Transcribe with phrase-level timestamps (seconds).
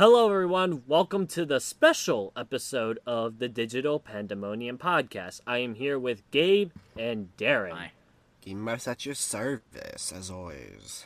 [0.00, 0.82] Hello, everyone.
[0.86, 5.42] Welcome to the special episode of the Digital Pandemonium Podcast.
[5.46, 7.72] I am here with Gabe and Darren.
[7.72, 7.92] Hi.
[8.40, 11.04] Game us at your service, as always.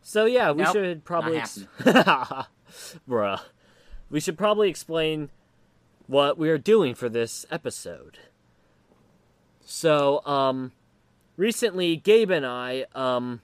[0.00, 2.48] So yeah, we Nope, should probably, not
[3.06, 3.40] bruh,
[4.08, 5.28] we should probably explain
[6.06, 8.16] what we are doing for this episode.
[9.66, 10.72] So, um,
[11.36, 13.42] recently Gabe and I um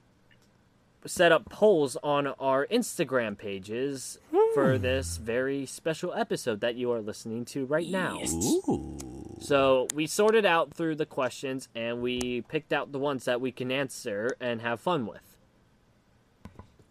[1.05, 4.19] set up polls on our Instagram pages
[4.57, 8.19] for this very special episode that you are listening to right now.
[8.25, 8.97] Ooh.
[9.39, 13.53] So we sorted out through the questions and we picked out the ones that we
[13.53, 15.37] can answer and have fun with.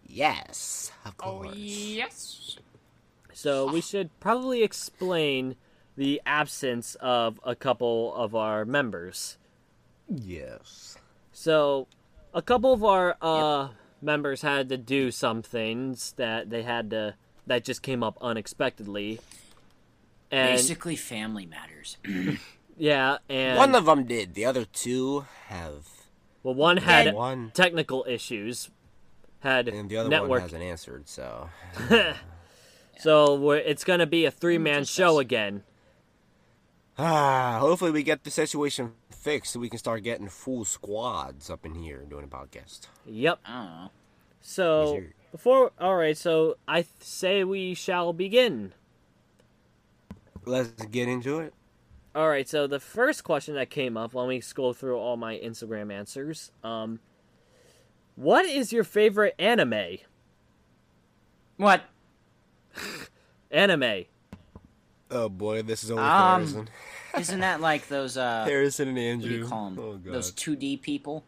[0.05, 1.55] Yes, of Oh course.
[1.55, 2.57] yes.
[3.33, 5.55] So we should probably explain
[5.97, 9.39] the absence of a couple of our members.
[10.07, 10.97] Yes.
[11.31, 11.87] So
[12.31, 13.70] a couple of our uh,
[14.03, 17.15] members had to do some things that they had to
[17.48, 19.20] that just came up unexpectedly.
[20.32, 21.98] And Basically, family matters.
[22.77, 24.34] yeah, and One of them did.
[24.34, 25.87] The other two have,
[26.43, 28.70] well, one had one, technical issues,
[29.40, 31.07] had and the other network one hasn't answered.
[31.07, 31.49] So
[32.98, 35.21] So we're, it's going to be a three man show us.
[35.21, 35.63] again.
[36.98, 41.65] ah, hopefully we get the situation fixed so we can start getting full squads up
[41.65, 42.87] in here doing a podcast.
[43.05, 43.40] Yep.
[43.46, 43.91] I don't know.
[44.41, 45.13] So Yes, sir.
[45.35, 46.17] Before, all right.
[46.17, 48.73] So I th- say we shall begin.
[50.45, 51.53] Let's get into it.
[52.13, 52.47] All right.
[52.47, 56.51] So the first question that came up, let me scroll through all my Instagram answers.
[56.63, 56.99] Um,
[58.15, 59.97] what is your favorite anime?
[61.57, 61.81] What?
[63.51, 64.06] Anime.
[65.11, 66.69] Oh boy, this is only Um, Harrison.
[67.17, 68.44] Isn't that like those uh?
[68.45, 69.29] Harrison and What Andrew.
[69.29, 69.79] do you call them?
[69.79, 70.13] Oh god.
[70.13, 71.23] those 2D people.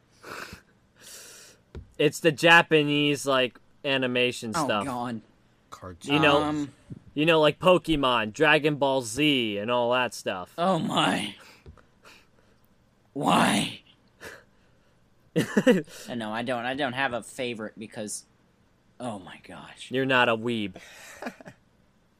[1.97, 4.85] It's the Japanese like animation Oh stuff.
[4.85, 5.21] god.
[5.69, 6.13] Cartoon.
[6.13, 6.71] You know- Um.
[7.13, 10.53] You know, like Pokemon, Dragon Ball Z, and all that stuff.
[10.55, 11.33] Oh my.
[13.13, 13.81] Why?
[15.35, 16.65] Uh, no, I don't.
[16.65, 18.25] I don't have a favorite because.
[18.99, 19.89] Oh my gosh.
[19.91, 20.75] You're not a weeb.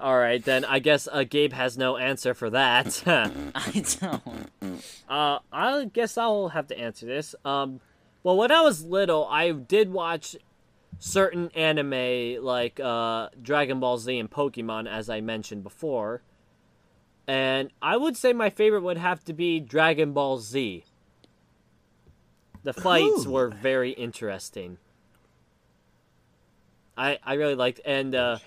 [0.00, 3.02] All right, then I guess uh, Gabe has no answer for that.
[3.06, 4.82] I don't.
[5.08, 7.34] uh, I guess I'll have to answer this.
[7.44, 7.80] Um,
[8.22, 10.36] well, when I was little, I did watch
[10.98, 16.22] certain anime like uh, Dragon Ball Z and Pokemon, as I mentioned before,
[17.26, 20.84] and I would say my favorite would have to be Dragon Ball Z.
[22.62, 23.32] The fights Ooh.
[23.32, 24.78] were very interesting.
[26.96, 28.38] I I really liked and uh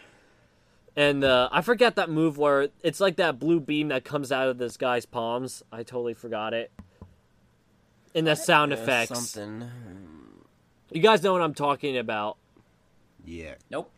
[0.96, 4.48] and uh I forgot that move where it's like that blue beam that comes out
[4.48, 5.64] of this guy's palms.
[5.72, 6.72] I totally forgot it.
[8.16, 9.30] And the sound Yeah, effects.
[9.30, 9.70] Something.
[10.92, 12.38] You guys know what I'm talking about.
[13.26, 13.56] Yeah.
[13.70, 13.92] Nope.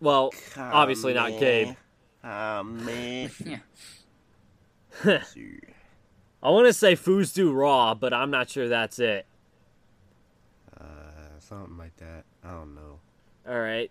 [0.00, 1.74] Well, obviously not Gabe.
[2.22, 3.30] Ah, man.
[3.44, 3.58] Yeah.
[6.42, 9.26] I want to say Foos Do Raw, but I'm not sure that's it.
[10.78, 10.84] Uh,
[11.40, 12.24] something like that.
[12.44, 13.00] I don't know.
[13.48, 13.90] All right.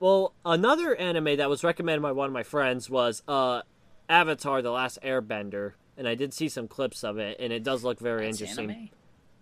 [0.00, 3.62] Well, another anime that was recommended by one of my friends was uh
[4.08, 7.84] Avatar: The Last Airbender, and I did see some clips of it, and it does
[7.84, 8.70] look very That's interesting.
[8.70, 8.90] anime?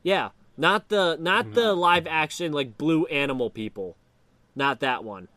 [0.03, 1.55] Yeah, not the not mm-hmm.
[1.55, 3.97] the live action like blue animal people,
[4.55, 5.29] not that one.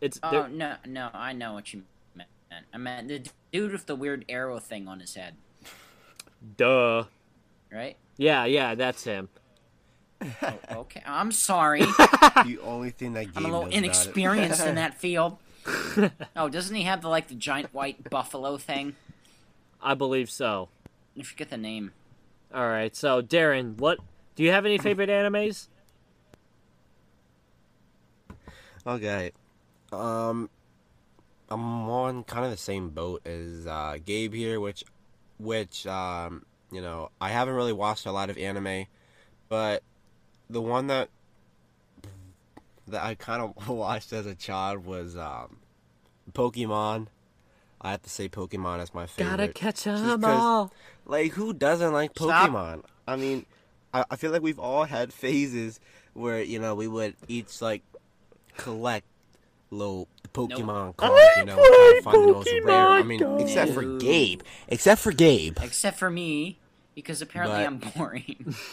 [0.00, 1.82] It's Oh they're- no, no, I know what you
[2.14, 2.28] meant.
[2.72, 5.34] I meant the dude with the weird arrow thing on his head,
[6.56, 7.04] duh.
[7.72, 7.96] right?
[8.16, 9.28] Yeah, yeah, that's him.
[10.42, 11.80] Oh, okay, I'm sorry.
[12.44, 13.84] the only thing that Gabe I'm a little knows about it.
[13.84, 15.38] inexperienced in that field.
[16.34, 18.96] Oh, doesn't he have the like the giant white buffalo thing?
[19.80, 20.68] I believe so.
[21.16, 21.92] I forget the name.
[22.54, 23.98] All right, so Darren, what
[24.34, 25.68] do you have any favorite animes?
[28.86, 29.32] Okay.
[29.90, 30.50] Um,
[31.48, 34.84] I'm on kind of the same boat as uh, Gabe here, which,
[35.38, 38.86] which um, you know, I haven't really watched a lot of anime,
[39.48, 39.82] but
[40.50, 41.08] the one that
[42.88, 45.58] that I kind of watched as a child was um,
[46.32, 47.06] Pokemon.
[47.82, 49.30] I have to say Pokemon is my favorite.
[49.36, 50.72] Gotta catch Just 'em 'cause- all.
[51.04, 52.50] Like, who doesn't like Stop.
[52.50, 52.84] Pokemon?
[53.08, 53.44] I mean,
[53.92, 55.80] I, I feel like we've all had phases
[56.14, 57.82] where, you know, we would each, like,
[58.56, 59.04] collect
[59.70, 62.86] little Pokemon cards, you know, try to find the most rare.
[62.88, 63.98] I mean, Pokemon except for.
[63.98, 64.42] Gabe.
[64.68, 65.58] Except for Gabe.
[65.60, 66.58] Except for me,
[66.94, 68.54] because apparently But- I'm boring.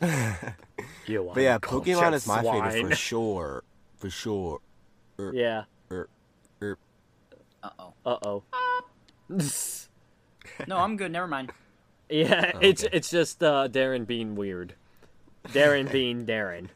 [0.00, 3.64] But yeah, Pokemon is my favorite for sure.
[3.98, 4.60] For sure.
[5.32, 5.64] Yeah.
[7.62, 7.92] Uh oh.
[8.06, 8.42] Uh oh.
[10.66, 11.12] No, I'm good.
[11.12, 11.52] Never mind.
[12.10, 12.96] yeah, Oh, it's okay.
[12.96, 14.74] it's just uh, Darren being weird.
[15.48, 16.68] Darren being Darren.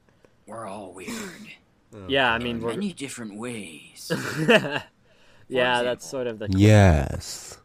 [0.47, 1.49] We're all weird.
[2.09, 4.11] yeah, I mean, we're, Many different ways.
[4.11, 4.83] yeah,
[5.49, 5.85] example.
[5.85, 7.59] that's sort of the Yes.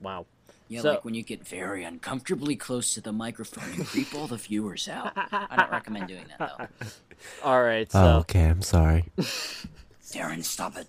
[0.00, 0.26] wow.
[0.68, 4.26] Yeah, So- like when you get very uncomfortably close to the microphone and creep all
[4.26, 5.12] the viewers out.
[5.16, 6.86] I don't recommend doing that though.
[7.44, 8.44] All right, so Oh, okay.
[8.44, 9.04] I'm sorry.
[9.18, 10.88] Darren, stop it.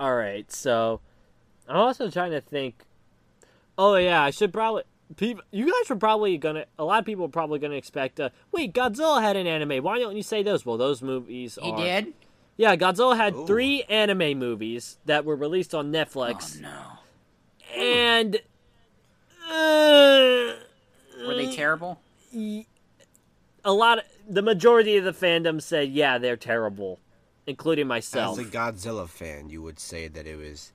[0.00, 1.00] All right, so
[1.68, 2.82] I'm also trying to think.
[3.78, 4.82] Oh yeah, I should probably.
[5.16, 6.64] People, you guys were probably gonna.
[6.78, 8.18] A lot of people are probably gonna expect.
[8.18, 9.82] Uh, Wait, Godzilla had an anime.
[9.84, 10.64] Why don't you say those?
[10.66, 11.76] Well, those movies He are.
[11.76, 12.14] did?
[12.56, 13.46] Yeah, Godzilla had Ooh.
[13.46, 17.82] three anime movies that were released on Netflix, Oh no.
[17.82, 18.36] and
[19.48, 20.54] uh,
[21.26, 22.00] Were they terrible?
[23.64, 27.00] a lot of the majority of the fandom said, yeah, they're terrible,
[27.50, 28.38] including myself.
[28.38, 28.74] As myself.
[28.74, 30.72] a Godzilla fan, you would say that it was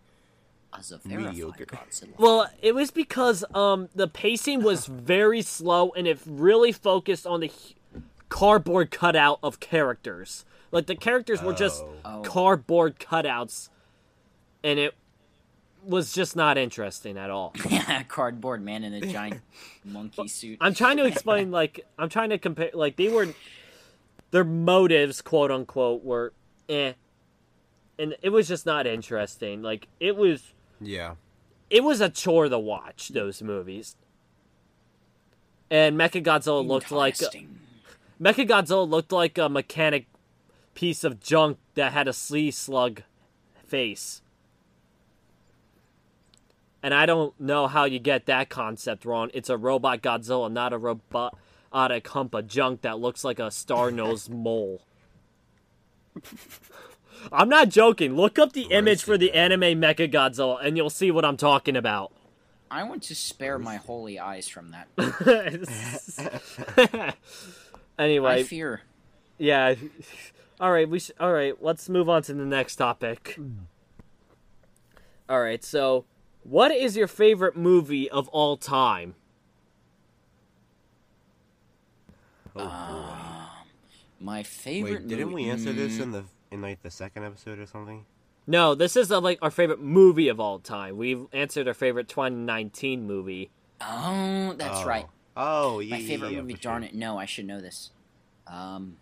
[0.78, 1.66] As a Mediocre.
[1.66, 2.18] Godzilla.
[2.20, 4.86] Well, it was because um the pacing was
[5.16, 7.52] very slow and it really focused on the
[8.30, 10.46] cardboard cutout of characters.
[10.72, 12.22] Like the characters were just Oh.
[12.26, 13.70] cardboard cutouts,
[14.64, 14.94] and it
[15.84, 17.54] was just not interesting at all.
[17.70, 19.42] Yeah, cardboard man in a giant
[19.86, 20.58] monkey suit.
[20.60, 23.28] I'm trying to explain, like I'm trying to compare, like they were,
[24.32, 26.34] their motives, quote unquote, were
[26.70, 26.94] eh,
[27.98, 29.62] and it was just not interesting.
[29.62, 30.54] Like it was.
[30.82, 31.16] yeah.
[31.70, 33.96] it was a chore to watch those movies.
[35.70, 37.60] And Mechagodzilla looked like Interesting.
[38.22, 40.08] Mechagodzilla looked like a mechanic
[40.76, 43.02] piece of junk that had a sea slug
[43.66, 44.22] face.
[46.84, 49.32] And I don't know how you get that concept wrong.
[49.34, 54.30] It's a robot Godzilla, not a robotic hump of junk that looks like a star-nosed
[54.34, 54.82] mole.
[57.32, 58.16] I'm not joking.
[58.16, 62.12] Look up the image for the anime Mechagodzilla and you'll see what I'm talking about.
[62.70, 64.88] I want to spare my holy eyes from that.
[68.00, 68.82] anyway, I fear.
[69.38, 69.76] yeah.
[70.60, 71.54] All right, we sh- all right.
[71.62, 73.38] Let's move on to the next topic.
[75.30, 76.06] All right, so
[76.44, 79.16] what is your favorite movie of all time?
[82.56, 83.15] Oh,
[84.20, 85.02] My favorite.
[85.02, 88.06] Wait, didn't we answer this in the in like the second episode or something?
[88.48, 90.98] No, this is uh, like our favorite movie of all time.
[90.98, 93.50] We've answered our favorite 2019 movie.
[93.82, 94.86] Oh, that's Oh.
[94.86, 95.06] right.
[95.36, 95.96] Oh, yeah.
[95.98, 96.54] My favorite yeah, movie.
[96.54, 96.94] for Darn it!
[96.96, 97.92] No, I should know this.
[98.48, 98.98] Um,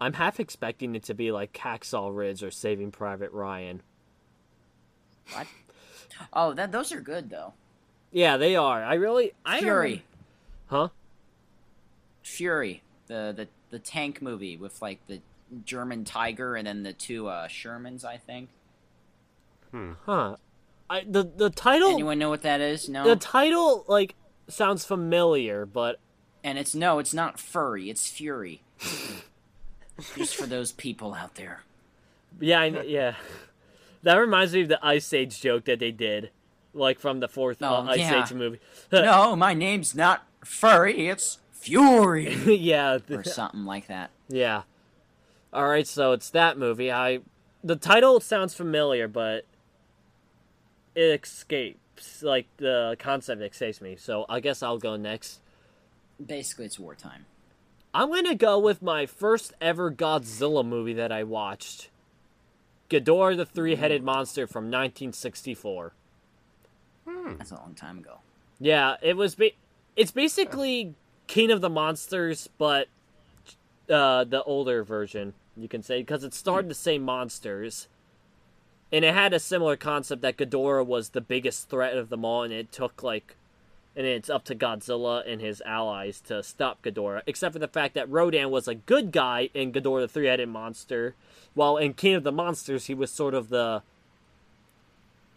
[0.00, 3.82] I'm half expecting it to be like Hacksaw Ridge or Saving Private Ryan.
[5.32, 5.46] what?
[6.32, 7.54] Oh, that those are good though.
[8.10, 8.82] Yeah, they are.
[8.82, 10.04] I really I don't- Fury,
[10.66, 10.88] Huh?
[12.22, 15.20] Fury, the the the tank movie with like the
[15.64, 18.04] German tiger and then the two uh, Shermans.
[18.04, 18.48] I think.
[20.04, 20.36] Huh.
[20.90, 22.88] I the the title Anyone know what that is?
[22.88, 23.04] No.
[23.04, 24.14] the title like
[24.48, 25.98] sounds familiar, but
[26.44, 27.88] and it's no, it's not furry.
[27.88, 28.62] It's Fury.
[30.16, 31.62] Just for those people out there.
[32.40, 33.14] Yeah, I, yeah.
[34.02, 36.30] That reminds me of the Ice Age joke that they did,
[36.74, 38.22] like from the fourth uh, Oh, Ice yeah.
[38.24, 38.58] Age movie.
[38.90, 41.08] no, my name's not furry.
[41.08, 44.10] It's Fury yeah, or something like that.
[44.28, 44.62] yeah.
[45.52, 46.90] All right, so it's that movie.
[46.90, 47.20] I
[47.62, 49.44] the title sounds familiar, but
[50.94, 52.22] it escapes.
[52.22, 53.96] Like the concept escapes me.
[53.96, 55.40] So I guess I'll go next.
[56.24, 57.26] Basically, it's wartime.
[57.94, 61.90] I'm gonna go with my first ever Godzilla movie that I watched.
[62.90, 64.06] Ghidorah the three-headed hmm.
[64.06, 65.92] monster from 1964.
[67.06, 67.36] Hmm.
[67.38, 68.18] That's a long time ago.
[68.58, 69.34] Yeah, it was.
[69.34, 69.50] Ba-
[69.96, 70.94] it's basically
[71.32, 72.88] King of the Monsters, but
[73.88, 77.88] uh, the older version, you can say, because it starred the same monsters,
[78.92, 82.42] and it had a similar concept that Ghidorah was the biggest threat of them all,
[82.42, 83.34] and it took like,
[83.96, 87.22] and it's up to Godzilla and his allies to stop Ghidorah.
[87.26, 91.14] Except for the fact that Rodan was a good guy in Ghidorah the three-headed monster,
[91.54, 93.80] while in King of the Monsters he was sort of the.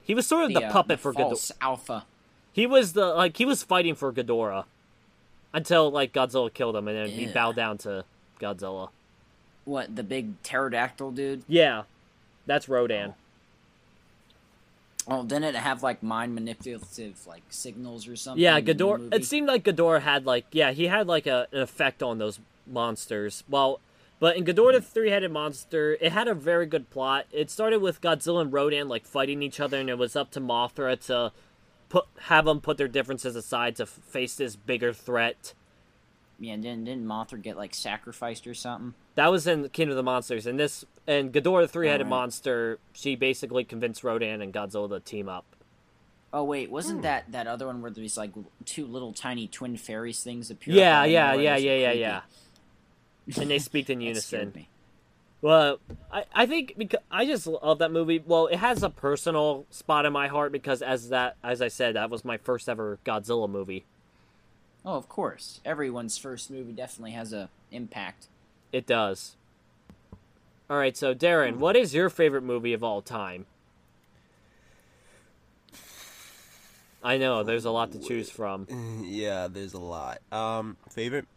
[0.04, 1.52] He was sort of the, uh, puppet the for Ghidorah.
[1.62, 2.06] alpha.
[2.52, 4.66] He was the like he was fighting for Ghidorah
[5.56, 8.04] until like Godzilla killed him, and then he bowed down to
[8.40, 8.90] Godzilla.
[9.64, 11.44] What the big pterodactyl dude?
[11.48, 11.84] Yeah,
[12.46, 13.16] that's Rodan.
[15.08, 18.44] Oh, oh didn't it have like mind manipulative like signals or something?
[18.44, 19.14] Yeah, Ghidorah.
[19.14, 22.40] It seemed like Ghidorah had like yeah he had like a, an effect on those
[22.68, 23.44] monsters.
[23.50, 23.80] Well,
[24.20, 27.28] but in Ghidorah the three-headed monster, it had a very good plot.
[27.32, 30.42] It started with Godzilla and Rodan like fighting each other, and it was up to
[30.42, 31.32] Mothra to
[31.90, 35.54] put have them put their differences aside to f- face this bigger threat.
[36.40, 38.94] Yeah, didn't didn't Mothra get like sacrificed or something?
[39.16, 42.10] That was in King of the Monsters, and this and Ghidorah the three-headed Alright.
[42.10, 42.80] monster.
[42.94, 45.46] She basically convinced Rodan and Godzilla to team up.
[46.34, 46.74] Oh wait, Hmm.
[46.74, 48.32] wasn't that that other one where these like
[48.66, 50.74] two little tiny twin fairies things appear?
[50.76, 52.22] Yeah, out of yeah, yeah, yeah, yeah, yeah.
[53.42, 54.66] And they speak in That scared unison.
[55.46, 55.50] Me.
[55.50, 55.80] Well,
[56.12, 58.24] I, I think because I just love that movie.
[58.26, 61.96] Well, it has a personal spot in my heart because as that as I said,
[61.96, 63.86] that was my first ever Godzilla movie.
[64.86, 65.62] Oh, of course.
[65.66, 68.28] Everyone's first movie definitely has a impact.
[68.72, 69.36] It does.
[70.70, 73.46] All right, so Darren, what is your favorite movie of all time?
[77.04, 78.68] I know there's a lot to choose from.
[79.06, 80.22] yeah, there's a lot.
[80.32, 81.35] Um, favorite, hmm,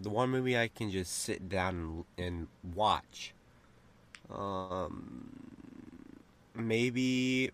[0.00, 3.34] the one movie I can just sit down and, and watch.
[4.30, 5.30] Um,
[6.54, 7.50] maybe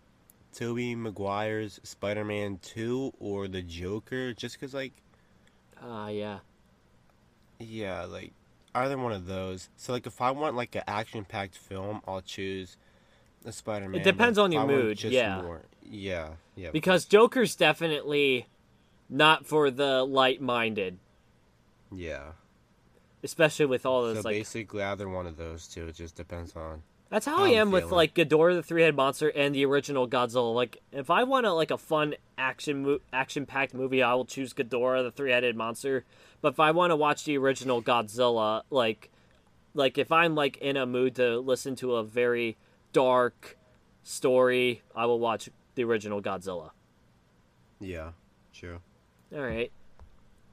[0.53, 4.93] Tobey Maguire's Spider-Man Two or the Joker, just cause like,
[5.81, 6.39] Ah, yeah.
[7.59, 8.33] yeah, like
[8.75, 9.69] either one of those.
[9.77, 12.77] So like, if I want like an action-packed film, I'll choose
[13.43, 14.01] the Spider-Man.
[14.01, 15.41] It depends on your I mood, just yeah.
[15.41, 16.69] more- yeah, yeah.
[16.71, 18.47] Because Joker's definitely
[19.09, 20.99] not for the light-minded,
[21.95, 22.31] yeah.
[23.23, 25.87] especially with all those So like basically, either one of those two.
[25.87, 26.83] It just depends on.
[27.09, 27.95] That's how How I I'm am with feeling.
[27.95, 30.53] like Ghidorah the three-headed monster and the original Godzilla.
[30.53, 34.53] Like if I want a like a fun action mo- action-packed movie, I will choose
[34.53, 36.05] Ghidorah the three-headed monster.
[36.41, 39.09] But if I want to watch the original Godzilla, like
[39.73, 42.57] like if I'm like in a mood to listen to a very
[42.93, 43.57] dark
[44.03, 46.71] story, I will watch the original Godzilla.
[47.79, 48.11] Yeah,
[48.53, 48.79] true.
[49.33, 49.71] All right.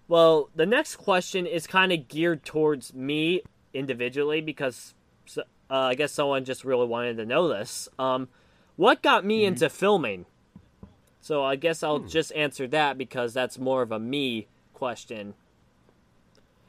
[0.08, 3.42] Well, the next question is kind of geared towards me
[3.75, 4.94] individually because
[5.36, 7.88] uh, I guess someone just really wanted to know this.
[7.98, 8.28] Um,
[8.76, 10.26] what got me into filming?
[11.20, 15.34] So I guess I'll just answer that because that's more of a me question.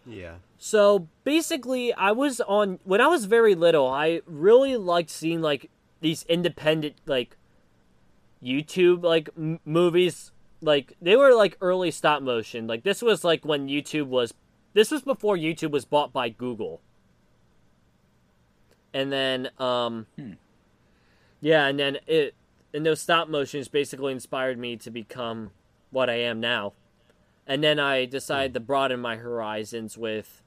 [0.03, 0.36] Yeah.
[0.58, 3.88] So basically, I was on when I was very little.
[3.88, 5.70] I really liked seeing like
[6.01, 7.38] these independent like
[8.44, 10.32] YouTube like m- movies.
[10.62, 12.68] Like they were like early stop motion.
[12.68, 14.34] Like this was like when YouTube was.
[14.74, 16.82] This was before YouTube was bought by Google.
[18.94, 20.06] And then, um,
[21.42, 22.36] yeah, and then it
[22.74, 25.52] and those stop motions basically inspired me to become
[25.90, 26.74] what I am now.
[27.46, 30.44] And then I decided to broaden my horizons with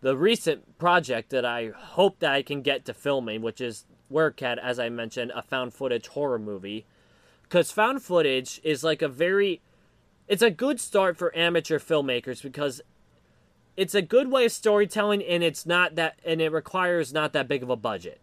[0.00, 4.58] the recent project that I hope that I can get to filming, which is Werkat,
[4.58, 6.86] as I mentioned, a found footage horror movie.
[7.48, 9.60] Because found footage is like a very.
[10.26, 12.82] It's a good start for amateur filmmakers because
[13.76, 16.18] it's a good way of storytelling and it's not that.
[16.24, 18.20] And it requires not that big of a budget.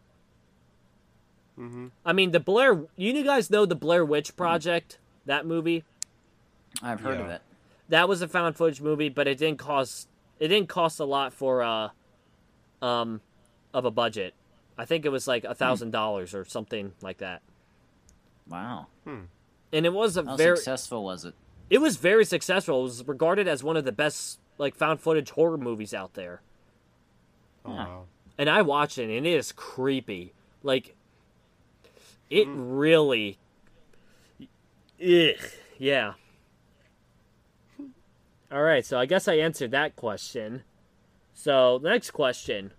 [1.59, 1.87] Mm-hmm.
[2.05, 2.83] I mean, the Blair.
[2.95, 4.99] You guys know the Blair Witch Project?
[5.25, 5.83] That movie?
[6.83, 7.41] I've heard of it.
[7.89, 10.07] that was a found footage movie, but it didn't cost
[10.39, 11.89] it didn't cost a lot for uh
[12.81, 13.21] um
[13.73, 14.33] of a budget.
[14.77, 17.41] I think it was like a thousand dollars or something like that.
[18.47, 18.87] Wow.
[19.05, 21.33] And it was a How very successful was it?
[21.69, 22.79] it was very successful.
[22.81, 26.41] It was regarded as one of the best like found footage horror movies out there.
[27.65, 27.75] Oh, Huh.
[27.75, 28.03] wow.
[28.37, 30.33] And I watched it and it is creepy.
[30.63, 30.95] Like
[32.29, 32.53] it mm.
[32.57, 33.37] really
[35.01, 35.35] Ugh.
[35.77, 36.13] Yeah.
[38.51, 40.63] All right, so I guess I answered that question.
[41.33, 42.71] So, next question.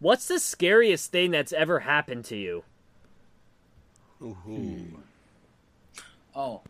[0.00, 2.64] What's the scariest thing that's ever happened to you?
[4.22, 5.02] Ooh.
[6.34, 6.62] Oh,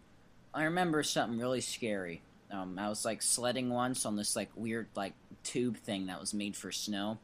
[0.53, 2.23] I remember something really scary.
[2.51, 6.33] Um, I was like sledding once on this like weird like tube thing that was
[6.35, 7.19] made for snow,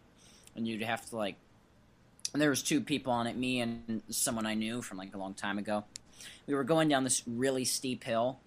[0.57, 1.37] and you'd have to like.
[2.33, 5.19] And there was two people on it, me and someone I knew from like a
[5.19, 5.85] long time ago.
[6.47, 8.39] We were going down this really steep hill,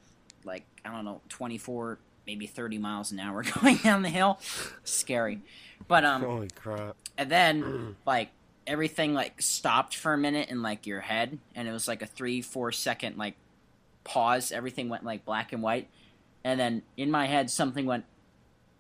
[0.44, 4.40] like I don't know, twenty four, maybe thirty miles an hour going down the hill.
[4.84, 5.40] Scary,
[5.88, 6.96] but um, Holy crap.
[7.18, 8.30] and then like
[8.66, 12.06] everything like stopped for a minute in like your head and it was like a
[12.06, 13.36] three four second like
[14.04, 15.88] pause everything went like black and white
[16.44, 18.04] and then in my head something went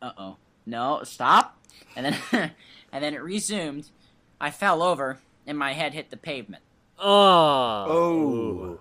[0.01, 1.57] uh-oh no stop
[1.95, 2.51] and then
[2.91, 3.89] and then it resumed
[4.41, 6.63] i fell over and my head hit the pavement
[6.99, 7.85] Oh.
[7.89, 8.79] Oh.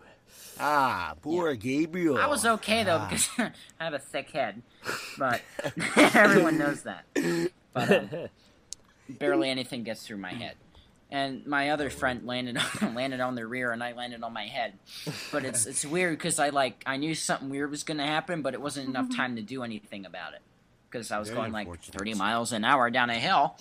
[0.60, 2.18] Ah, poor Gabriel.
[2.18, 3.06] i was okay though Ah.
[3.08, 3.28] because
[3.80, 4.62] i have a thick head
[5.18, 5.40] but
[5.96, 7.04] everyone knows that
[7.72, 8.08] but um,
[9.08, 10.54] barely anything gets through my head.
[11.12, 14.46] And my other friend landed on, landed on the rear, and I landed on my
[14.46, 14.72] head.
[15.30, 18.54] But it's it's weird because I like I knew something weird was gonna happen, but
[18.54, 20.40] it wasn't enough time to do anything about it
[20.90, 23.56] because I was Very going like thirty miles an hour down a hill.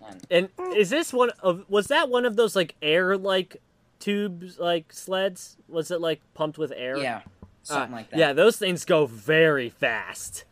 [0.00, 3.56] And and is this one of was that one of those like air like
[3.98, 5.56] tubes like sleds?
[5.68, 6.96] Was it like pumped with air?
[6.98, 7.28] yeah, Uh,
[7.64, 8.18] something like that.
[8.18, 10.44] Yeah, those things go very fast.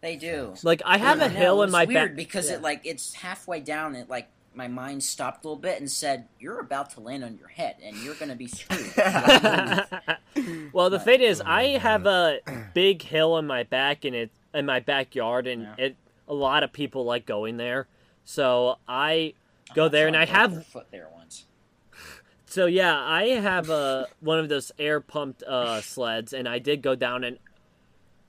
[0.00, 0.54] they do.
[0.64, 2.56] Like I have I a know, hill it in my weird back because yeah.
[2.56, 3.94] it like it's halfway down.
[3.94, 7.36] It like my mind stopped a little bit and said, "You're about to land on
[7.38, 8.92] your head, and you're gonna be screwed."
[10.72, 12.38] Well, the But- thing is, Oh my I have a
[12.74, 15.74] big hill in my back and it in my backyard, and Yeah.
[15.86, 15.96] it
[16.28, 17.86] a lot of people like going there.
[18.24, 19.34] So I
[19.74, 21.46] go there, and I have foot there once.
[22.46, 26.82] So yeah, I have a one of those air pumped uh, sleds, and I did
[26.82, 27.38] go down, and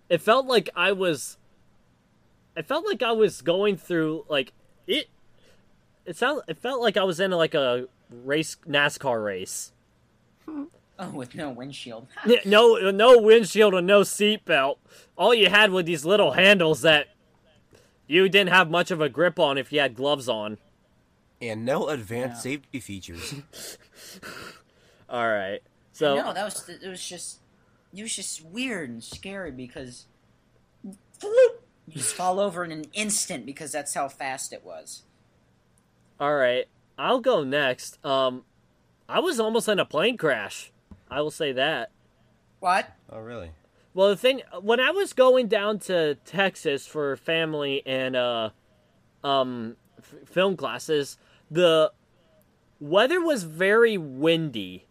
[0.09, 1.37] it felt like I was.
[2.55, 4.53] It felt like I was going through like
[4.85, 5.07] it.
[6.05, 6.41] It sound.
[6.47, 9.71] It felt like I was in like a race NASCAR race.
[11.03, 12.05] Oh, with no windshield.
[12.27, 14.75] Yeah, No, no windshield and no seatbelt.
[15.17, 17.07] All you had were these little handles that
[18.05, 20.59] you didn't have much of a grip on if you had gloves on.
[21.41, 22.51] and no advanced Yeah.
[22.57, 23.33] safety features.
[25.09, 26.87] All right, so no, that was it.
[26.87, 27.39] Was just
[27.95, 30.05] it was just weird and scary because
[30.83, 30.93] you
[31.89, 35.01] just fall over in an instant because that's how fast it was.
[36.21, 36.67] All right,
[36.99, 37.97] I'll go next.
[38.05, 38.43] Um,
[39.09, 40.71] I was almost in a plane crash.
[41.09, 41.89] I will say that.
[42.59, 42.91] What?
[43.09, 43.49] oh, really?
[43.95, 48.51] Well, the thing when I was going down to Texas for family and uh,
[49.23, 51.17] um, f- film classes,
[51.49, 51.91] the
[52.79, 54.85] weather was very windy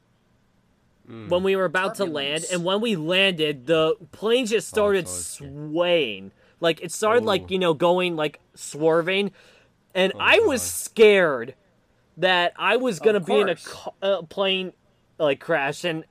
[1.28, 5.14] when we were about to land, and when we landed, the plane just started so
[5.44, 6.32] it's- swaying.
[6.60, 9.30] Like it started like you know going like swerving,
[9.94, 10.66] and Oh, I was God.
[10.66, 11.54] scared
[12.16, 14.72] that I was gonna be in a ca- uh, plane
[15.18, 16.04] like crash, and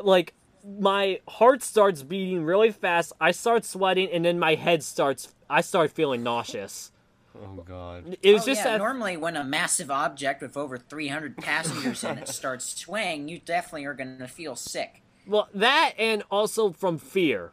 [0.00, 3.12] like my heart starts beating really fast.
[3.20, 5.34] I start sweating, and then my head starts.
[5.48, 6.90] I start feeling nauseous.
[7.38, 8.16] Oh God.
[8.22, 8.78] It was oh, just yeah, that.
[8.78, 13.84] normally when a massive object with over 300 passengers in it starts swaying, you definitely
[13.84, 15.02] are going to feel sick.
[15.26, 17.52] Well, that and also from fear.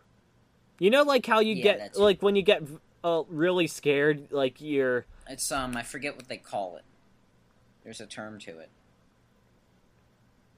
[0.80, 2.64] You know, like how you Yeah, get that's- like when you get
[3.04, 5.06] uh, really scared, like you're.
[5.30, 6.84] It's um, I forget what they call it.
[7.84, 8.70] There's a term to it.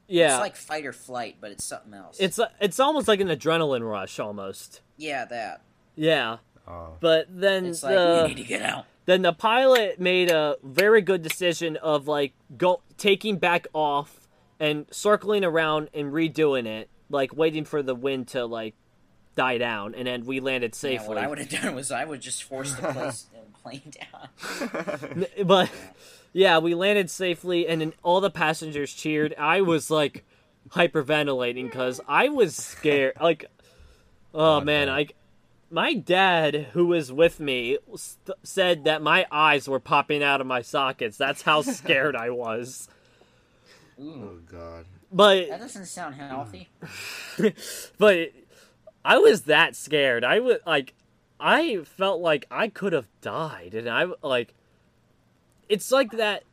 [0.07, 2.17] Yeah, It's like fight or flight, but it's something else.
[2.19, 4.81] it's it's almost like an adrenaline rush, almost.
[4.98, 5.61] yeah, that.
[5.96, 6.37] Yeah,
[6.68, 6.94] Oh.
[7.00, 8.85] but then It's like the you need to get out.
[9.05, 14.27] then the pilot made a very good decision of like go taking back off
[14.59, 18.75] and circling around and redoing it, like waiting for the wind to like
[19.35, 21.09] die down, and then we landed Yeah, safely.
[21.09, 23.27] what I would have done was I would just force the place,
[23.63, 25.25] plane down.
[25.45, 25.69] But
[26.33, 29.33] yeah, we landed safely, and then all the passengers cheered.
[29.37, 30.24] I was like
[30.69, 33.13] hyperventilating because I was scared.
[33.21, 33.45] Like,
[34.33, 35.05] oh Oh, man, no.
[35.71, 40.48] My dad who was with me st- said that my eyes were popping out of
[40.48, 41.17] my sockets.
[41.17, 42.87] That's how scared I was.
[44.00, 44.85] Ooh, Oh God.
[45.11, 46.67] But that doesn't sound healthy.
[47.98, 48.31] but
[49.05, 50.24] I was that scared.
[50.25, 50.94] I was like,
[51.39, 54.53] I felt like I could have died, and I like.
[55.70, 56.44] It's like that.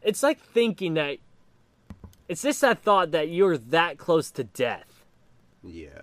[0.00, 1.18] It's like thinking that.
[2.28, 5.04] It's just that thought that you're that close to death.
[5.64, 6.02] Yeah.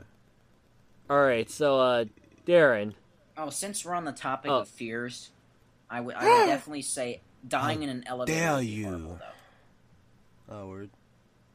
[1.09, 2.05] All right, so uh,
[2.47, 2.93] Darren.
[3.37, 4.59] Oh, since we're on the topic Oh.
[4.61, 5.29] of fears,
[5.89, 8.37] I would I would definitely say dying in an elevator.
[8.39, 8.85] dare you.
[8.85, 9.19] horrible,
[10.49, 10.55] though.
[10.55, 10.89] Oh, word.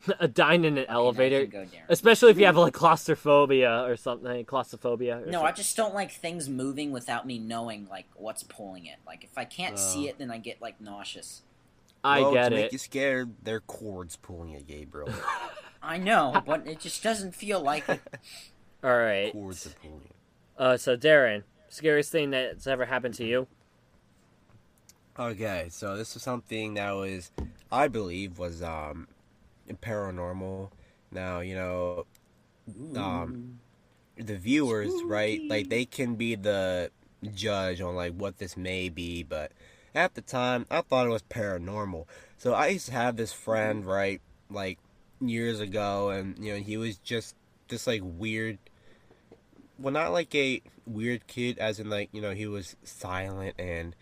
[0.20, 1.82] a dying in an Okay, now elevator, you go, Darren.
[1.88, 4.44] especially if you have like claustrophobia or something.
[4.44, 5.18] Claustrophobia.
[5.22, 8.96] Or No, I just don't like things moving without me knowing like what's pulling it.
[9.06, 10.10] Like if I can't see Oh.
[10.10, 11.42] it, then I get like nauseous.
[12.02, 12.60] I well, get to it.
[12.60, 15.10] make you scared, their cords pulling at Gabriel.
[15.82, 18.00] I know, but it just doesn't feel like it.
[18.84, 19.32] All right.
[19.32, 20.16] cords are pulling it.
[20.58, 23.46] Uh, so Darren, scariest thing that's ever happened to you?
[25.18, 27.30] Okay, so this is something that was,
[27.70, 29.06] I believe, was um,
[29.76, 30.70] paranormal.
[31.10, 32.06] Now you know,
[32.96, 33.60] um,
[34.16, 35.40] the viewers, right?
[35.48, 36.90] Like they can be the
[37.34, 39.52] judge on like what this may be, but
[39.94, 42.06] at the time, I thought it was paranormal.
[42.38, 44.78] So I used to have this friend, right, like
[45.20, 47.34] years ago, and you know he was just
[47.68, 48.58] this like weird.
[49.78, 53.94] Well, not like a weird kid, as in like you know he was silent and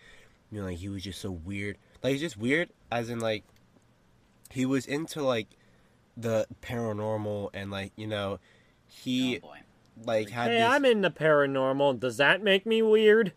[0.51, 1.77] you know like he was just so weird.
[2.03, 3.43] Like he's just weird, as in like
[4.51, 5.47] he was into like
[6.19, 8.39] the paranormal and like you know
[8.87, 9.57] he oh boy.
[10.05, 11.99] like had Hey, this I'm in the paranormal.
[11.99, 13.33] Does that make me weird?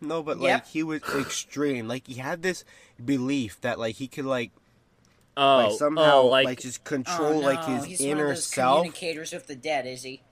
[0.00, 0.52] no but Yep.
[0.52, 2.64] like he was extreme like he had this
[3.04, 4.50] belief that like he could like
[5.34, 7.46] Oh, like somehow oh, like, like, just Oh, control no.
[7.46, 10.22] like his He's one inner of those self communicators with the dead, is he?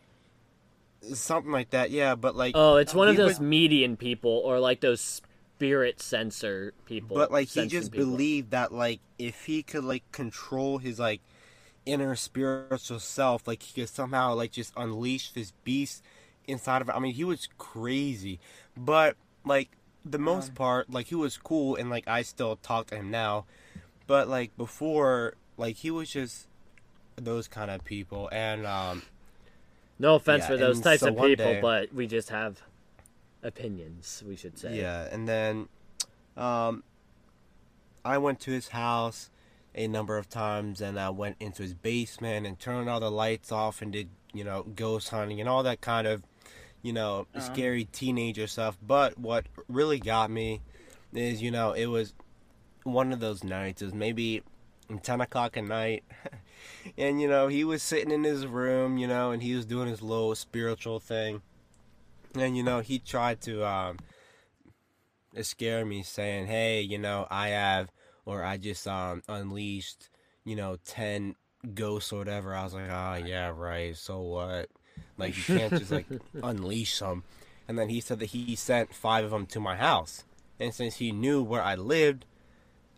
[1.14, 4.60] something like that yeah but like oh, it's one of those would- median people or
[4.60, 7.16] like those spirit sensor people.
[7.16, 8.06] but like he just people.
[8.10, 11.20] believed that like if he could like control his like
[11.86, 16.02] inner spiritual self like he could somehow like just unleash this beast
[16.46, 16.92] inside of it.
[16.94, 18.38] I mean he was crazy.
[18.76, 19.70] But like
[20.04, 23.46] the most part like he was cool and like i still talk to him now.
[24.06, 26.48] But like before like he was just
[27.16, 28.28] those kind of people.
[28.32, 29.02] And um
[29.98, 32.62] No offense Yeah, for those types so of people, day- but we just have
[33.42, 34.22] opinions.
[34.26, 34.76] We should say.
[34.76, 35.68] Yeah, and then
[36.36, 36.82] um,
[38.04, 39.30] I went to his house
[39.84, 43.50] a number of times, and I went into his basement and turned all the lights
[43.52, 46.22] off and did you know ghost hunting and all that kind of
[46.82, 47.40] you know Uh-huh.
[47.40, 48.76] scary teenager stuff.
[48.82, 50.60] But what really got me
[51.12, 52.14] is you know it was
[52.84, 53.82] one of those nights.
[53.82, 54.42] It was maybe
[55.02, 56.04] ten o'clock at night.
[56.96, 59.88] And you know he was sitting in his room, you know, and he was doing
[59.88, 61.42] his little spiritual thing,
[62.34, 63.98] and you know he tried to um,
[65.42, 67.90] scare me, saying, "Hey, you know, I have,
[68.30, 70.08] or I just um unleashed,
[70.44, 71.34] you know, ten
[71.74, 73.96] ghosts or whatever." I was like, "Ah, yeah, right.
[73.96, 74.68] So what?
[75.18, 76.06] Like you can't just like
[76.42, 77.24] unleash them."
[77.68, 80.24] And then he said that he sent five of them to my house,
[80.58, 82.24] and since he knew where I lived,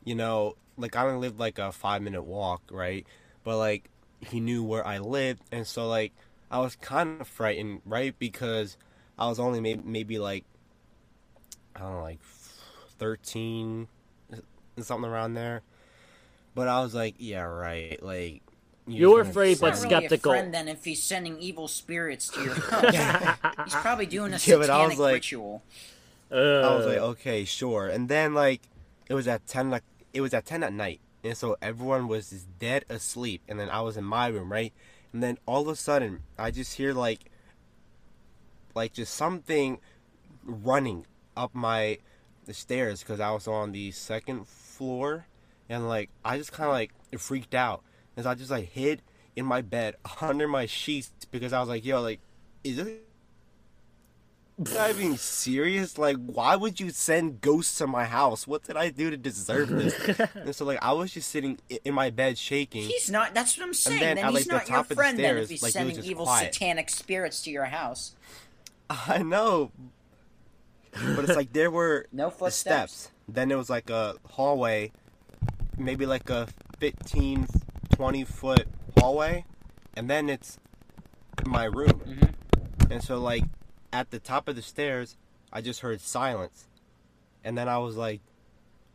[0.04, 3.06] you know, like I only lived like a five minute walk, right?
[3.44, 3.90] But like
[4.20, 6.12] he knew where I lived, and so like
[6.50, 8.14] I was kind of frightened, right?
[8.18, 8.76] Because
[9.18, 10.44] I was only maybe maybe like
[11.74, 12.20] I don't know, like
[12.98, 13.88] thirteen,
[14.80, 15.62] something around there.
[16.54, 18.02] But I was like, yeah, right.
[18.02, 18.42] Like
[18.86, 20.32] You were just afraid, but not really skeptical.
[20.32, 23.36] a friend then if he's sending evil spirits to your house.
[23.64, 25.62] he's probably doing a Yeah, but I was like- ritual.
[26.30, 26.34] I
[26.74, 27.88] was like, Uh, okay, sure.
[27.88, 28.62] And then like
[29.08, 29.82] it was at ten like
[30.14, 31.00] it was at ten at night.
[31.24, 34.72] And so everyone was just dead asleep and then I was in my room, right?
[35.12, 37.30] And then all of a sudden I just hear like
[38.74, 39.78] like just something
[40.44, 41.06] running
[41.36, 41.98] up my
[42.46, 44.46] the stairs because I was on the second
[44.82, 45.26] floor
[45.68, 46.90] and like I just kind of like
[47.20, 47.82] freaked out
[48.16, 49.00] and so I just like hid
[49.36, 52.20] in my bed under my sheets because I was like, yo, like,
[52.64, 52.88] is this
[54.74, 55.98] guy being serious?
[55.98, 58.46] Like, why would you send ghosts to my house?
[58.46, 60.18] What did I do to deserve this?
[60.34, 62.82] and so, like, I was just sitting in my bed shaking.
[62.82, 63.34] He's not.
[63.34, 64.00] That's what I'm saying.
[64.00, 65.18] then Then, he's like, the not your top the friend.
[65.18, 66.54] then stairs, if he's like, sending evil quiet.
[66.54, 68.14] satanic spirits to your house.
[68.90, 69.70] I know,
[70.92, 72.92] but it's like there were No footsteps.
[72.92, 73.10] steps.
[73.28, 74.92] Then it was like a hallway,
[75.78, 77.46] maybe like a 15,
[77.94, 78.66] 20 foot
[78.98, 79.44] hallway,
[79.96, 80.58] and then it's
[81.46, 82.00] my room.
[82.06, 82.34] Mhm.
[82.90, 83.44] And so, like,
[83.92, 85.16] at the top of the stairs,
[85.52, 86.68] I just heard silence.
[87.44, 88.20] And then I was like,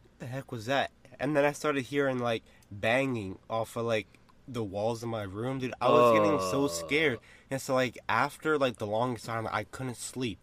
[0.03, 0.91] what the heck was that?
[1.19, 4.07] And then I started hearing, like, banging off of, like,
[4.47, 5.73] the walls of my room, dude.
[5.81, 6.67] I was getting so Oh.
[6.67, 7.19] scared.
[7.49, 10.37] And so, like, after, like, the longest time, I couldn't sleep.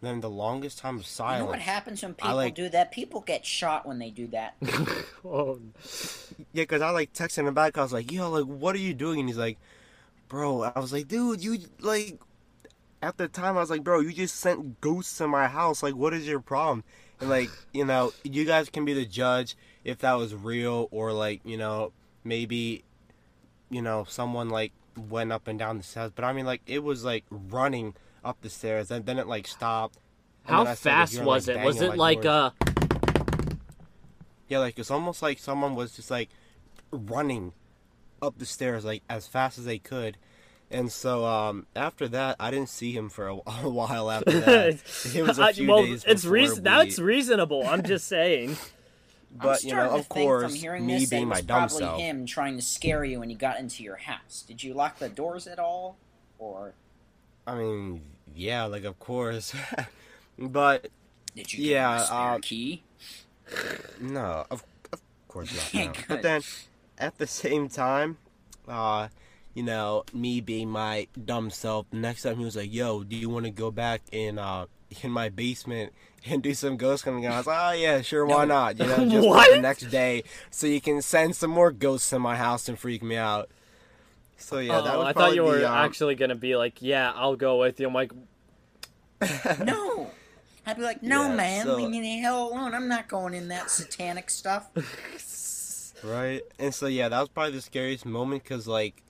[0.00, 1.08] Then the longest time of silence.
[1.08, 1.44] You silence.
[1.44, 2.90] know what happens when people like- do that?
[2.90, 4.56] People get shot when they do that.
[5.24, 5.60] oh,
[6.52, 7.76] Yeah, because I, like, texted him back.
[7.76, 9.20] I was like, yo, like, what are you doing?
[9.20, 9.58] And he's like,
[10.28, 12.18] bro, I was like, dude, you, like,
[13.02, 15.82] at the time, I was like, bro, you just sent ghosts to my house.
[15.82, 16.84] Like, what is your problem?
[17.20, 21.12] And, like, you know, you guys can be the judge if that was real or,
[21.12, 21.92] like, you know,
[22.24, 22.84] maybe,
[23.70, 26.10] you know, someone, like, went up and down the stairs.
[26.14, 28.90] But I mean, like, it was, like, running up the stairs.
[28.90, 29.98] And then it, like, stopped.
[30.44, 31.64] How then I started fast hearing, was like, it?
[31.64, 32.26] Was it on like doors.
[32.26, 32.50] uh?
[34.48, 36.28] Yeah, like it's almost like someone was just like
[36.90, 37.52] running
[38.20, 40.16] up the stairs like as fast as they could.
[40.72, 44.82] And so um, after that, I didn't see him for a, a while after that.
[45.14, 46.56] It was a I- few well, days it's before reason.
[46.58, 47.66] we- That's reasonable.
[47.66, 48.50] I'm just saying.
[49.32, 51.58] I'm But you know, of course, hearing me this that it being my was dumb
[51.68, 52.00] probably self.
[52.00, 54.42] him trying to scare you when he got into your house.
[54.46, 55.96] Did you lock the doors at all,
[56.38, 56.74] or
[57.50, 58.02] I mean,
[58.34, 59.54] yeah, like of course.
[60.38, 60.88] but
[61.34, 62.84] did you Yeah, him a spare uh, key?
[63.98, 65.74] no, of of course not.
[65.74, 66.04] No.
[66.08, 66.42] But then
[66.98, 68.18] at the same time,
[68.68, 69.08] uh,
[69.54, 73.28] you know, me being my dumb self, next time he was like, "Yo, do you
[73.30, 74.66] want to go back in uh
[75.02, 75.92] in my basement
[76.26, 78.46] and do some ghost hunting?" I was like, "Oh yeah, sure, why No.
[78.46, 79.48] not?" You know, just What?
[79.48, 83.02] the next day, so you can send some more ghosts in my house and freak
[83.02, 83.50] me out.
[84.40, 87.12] So yeah, that oh, I thought you were the, um, actually gonna be like, "Yeah,
[87.14, 88.12] I'll go with you." I'm like,
[89.64, 90.10] No.
[90.66, 92.74] I'd be like, no, Yeah, man, so- leave me the hell alone.
[92.74, 94.68] I'm not going in that satanic stuff.
[96.02, 96.40] Right.
[96.58, 99.02] And so yeah, that was probably the scariest moment because like,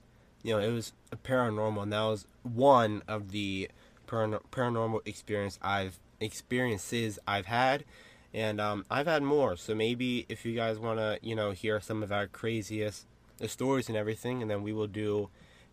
[0.43, 3.69] you know, it was a paranormal, and that was one of the
[4.07, 7.85] paran- paranormal experience I've experiences I've had,
[8.33, 9.55] and um, I've had more.
[9.55, 13.05] So maybe if you guys want to, you know, hear some of our craziest
[13.41, 15.29] uh, stories and everything, and then we will do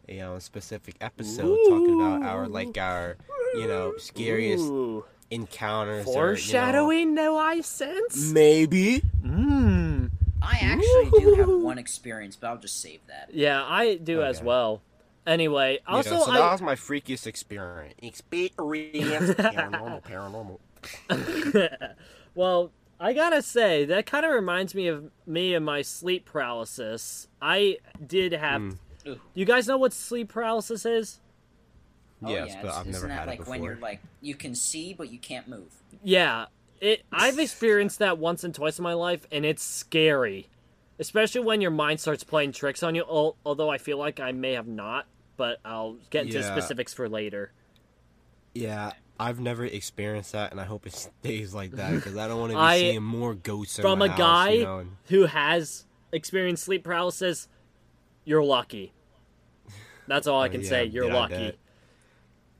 [0.09, 3.17] a um, specific episode talking about our like our,
[3.55, 5.05] you know, scariest Ooh.
[5.31, 6.07] encounters.
[6.07, 7.15] or, you know- foreshadowing.
[7.15, 8.31] No, I sense.
[8.33, 9.03] maybe.
[9.23, 10.11] Mmm.
[10.41, 13.31] I actually do have one experience, but I'll just save that.
[13.35, 14.83] Yeah, I do as well.
[15.27, 17.95] Anyway, You know, also so I, that was my freakiest experience.
[18.01, 19.31] Experience.
[19.33, 20.59] paranormal, paranormal.
[22.35, 27.29] well, I gotta say that kind of reminds me of me and my sleep paralysis.
[27.41, 28.61] I did have.
[29.05, 29.19] Mm.
[29.35, 31.21] You guys know what sleep paralysis is?
[32.23, 34.35] Oh, yes, yeah, but I've isn't never that had like it when you're like you
[34.35, 35.73] can see but you can't move?
[36.03, 36.47] Yeah,
[36.81, 37.03] it.
[37.13, 40.49] I've experienced that once and twice in my life, and it's scary,
[40.99, 43.05] especially when your mind starts playing tricks on you.
[43.45, 45.07] Although I feel like I may have not,
[45.37, 46.53] but I'll get into Yeah.
[46.53, 47.53] specifics for later.
[48.55, 52.39] Yeah, I've never experienced that, and I hope it stays like that because I don't
[52.41, 54.97] want to be I- seeing more ghosts From my a house, guy you know, and-
[55.09, 57.49] who has experienced sleep paralysis,
[58.25, 58.93] you're lucky.
[60.07, 60.85] That's all I Oh, can yeah, say.
[60.87, 61.53] You're lucky.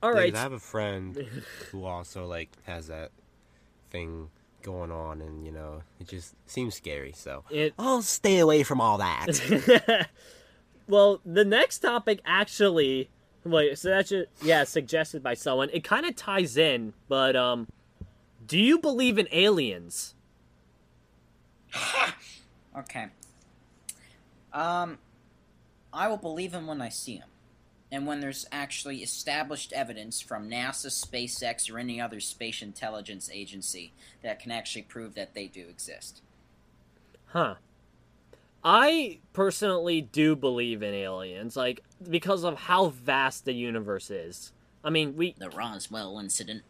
[0.03, 0.35] All right.
[0.35, 1.17] I have a friend
[1.73, 3.11] who also like has that
[3.91, 4.29] thing
[4.63, 7.13] going on, and you know, it just seems scary.
[7.17, 10.09] So It, I'll stay away from all that.
[10.89, 13.09] well, the next topic actually,
[13.45, 15.71] wait, so that's just, yeah, suggested by someone.
[15.73, 17.69] It kind of ties in, but um,
[18.47, 20.15] do you believe in aliens?
[22.79, 23.07] Okay.
[24.53, 24.99] Um,
[25.93, 27.29] I will believe him when I see him,
[27.91, 33.93] and when there's actually established evidence from NASA, SpaceX, or any other space intelligence agency
[34.23, 36.23] that can actually prove that they do exist.
[37.27, 37.57] Huh.
[38.71, 44.53] I personally do believe in aliens, like because of how vast the universe is.
[44.85, 46.65] I mean, we The Roswell incident.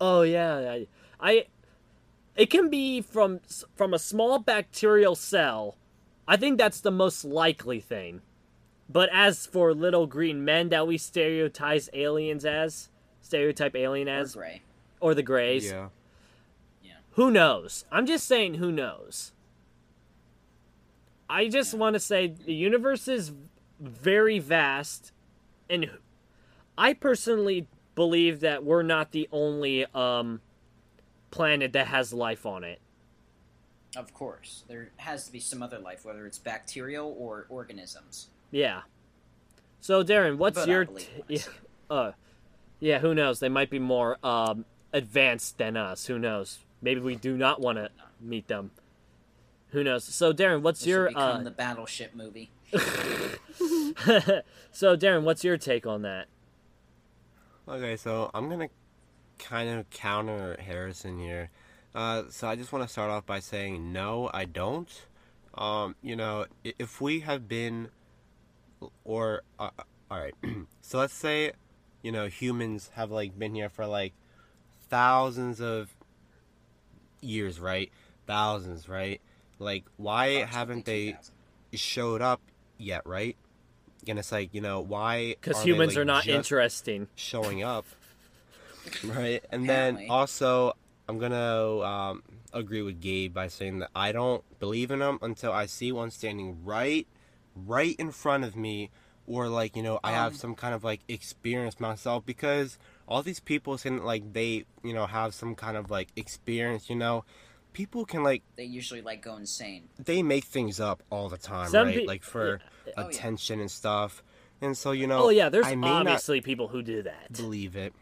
[0.00, 0.86] Oh yeah, I,
[1.20, 1.46] I
[2.34, 3.38] it can be from
[3.76, 5.76] from a small bacterial cell.
[6.26, 8.22] I think that's the most likely thing.
[8.88, 12.88] But as for little green men that we stereotype aliens as,
[13.22, 14.62] stereotype alien Or as, gray.
[15.00, 15.88] or the Greys, yeah,
[17.12, 17.84] who knows?
[17.92, 19.32] I'm just saying, who knows?
[21.28, 23.32] I just want to say the universe is
[23.80, 25.12] very vast,
[25.68, 25.90] and
[26.78, 30.40] I personally believe that we're not the only um,
[31.30, 32.80] planet that has life on it.
[33.96, 38.28] Of course, there has to be some other life, whether it's bacterial or organisms.
[38.50, 38.82] Yeah.
[39.80, 41.40] So Darren, what's But your t- yeah,
[41.90, 42.12] uh
[42.78, 43.40] yeah, who knows?
[43.40, 46.06] They might be more um advanced than us.
[46.06, 46.58] Who knows?
[46.82, 48.70] Maybe we do not want to meet them.
[49.70, 50.04] Who knows?
[50.04, 52.50] So Darren, what's This your become uh the battleship movie.
[54.72, 56.26] so Darren, what's your take on that?
[57.68, 58.68] Okay, so I'm gonna
[59.38, 61.50] kind of counter Harrison here.
[61.94, 64.90] Uh, so I just want to start off by saying no, I don't.
[65.54, 67.88] Um, you know, if we have been,
[69.04, 69.70] or uh,
[70.10, 70.34] all right,
[70.82, 71.52] so let's say,
[72.02, 74.12] you know, humans have like been here for like
[74.88, 75.96] thousands of
[77.20, 77.90] years, right?
[78.26, 79.20] Thousands, right?
[79.58, 81.16] Like, why Approximately haven't they
[81.76, 82.40] showed up
[82.78, 83.36] yet, right?
[84.06, 85.34] And it's like, you know, why?
[85.40, 87.08] Because are they, humans like, are not interesting.
[87.14, 87.86] showing up.
[89.04, 89.44] right?
[89.50, 90.74] And then also,
[91.08, 95.18] I'm going to um, agree with Gabe by saying that I don't believe in them
[95.22, 97.06] until I see one standing right,
[97.54, 98.90] right in front of me,
[99.26, 103.22] or like, you know, I have Um, some kind of like experience myself because all
[103.22, 107.24] these people saying like they, you know, have some kind of like experience, you know,
[107.76, 109.90] people can like, They usually like go insane.
[110.02, 111.98] they make things up all the time, Some right?
[111.98, 112.58] pe- like for
[112.96, 113.04] Oh, yeah.
[113.06, 114.22] attention and stuff.
[114.62, 117.30] And so, you know, Oh yeah, there's I may not obviously people who do that.
[117.32, 117.92] believe it.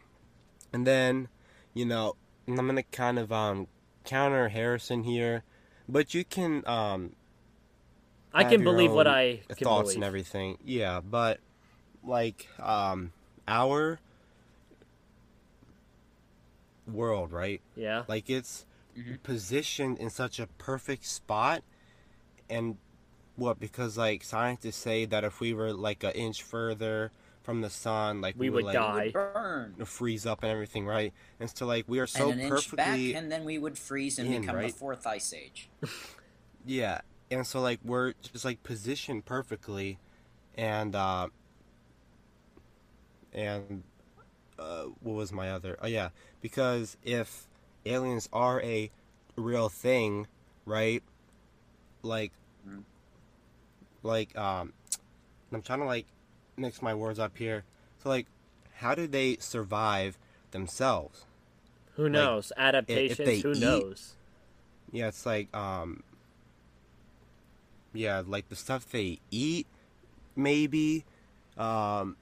[0.71, 1.27] And then,
[1.73, 2.15] you know,
[2.47, 3.67] and I'm gonna kind of um
[4.05, 5.43] counter Harrison here,
[5.89, 7.11] but you can um
[8.33, 9.97] I can believe what I can thoughts believe.
[9.97, 10.57] and everything.
[10.63, 11.41] Yeah, but
[12.01, 13.11] like um
[13.45, 13.99] our
[16.87, 17.59] world, right?
[17.75, 18.03] Yeah.
[18.07, 19.17] Like it's Mhm.
[19.23, 21.63] positioned in such a perfect spot
[22.49, 22.77] and
[23.35, 27.11] what because like scientists say that if we were like an inch further
[27.43, 29.09] from the sun like We we, would like, die.
[29.11, 29.75] Burn.
[29.85, 31.13] freeze up and everything, right?
[31.39, 33.77] And so like we are so and an inch back, perfectly and then we would
[33.77, 34.63] freeze and in, become right?
[34.71, 35.69] the fourth ice age.
[36.65, 39.99] yeah, and so like we're just like positioned perfectly,
[40.55, 41.27] and uh,
[43.33, 43.83] and
[44.59, 45.77] uh, what was my other?
[45.81, 46.09] Oh yeah,
[46.41, 47.47] because if
[47.85, 48.89] aliens are a
[49.35, 50.27] real thing,
[50.65, 51.03] right?
[52.03, 52.31] Like,
[52.67, 52.83] Mhm.
[54.03, 54.73] like um,
[55.51, 56.05] I'm trying to like
[56.57, 57.63] mix my words up here.
[58.03, 58.27] So like,
[58.75, 60.17] how do they survive
[60.51, 61.25] themselves?
[61.95, 62.51] Who knows?
[62.57, 63.17] Adaptations.
[63.19, 64.15] they Who eat- knows?
[64.91, 66.03] Yeah, it's like um
[67.93, 69.67] yeah, like the stuff they eat
[70.35, 71.05] maybe
[71.57, 72.17] um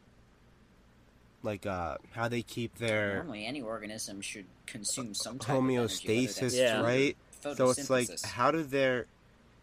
[1.43, 6.07] like uh how they keep their Normally, any organism should consume some type of energy,
[6.07, 6.81] homeostasis, Yeah.
[6.81, 7.17] right?
[7.41, 9.05] So it's like how do their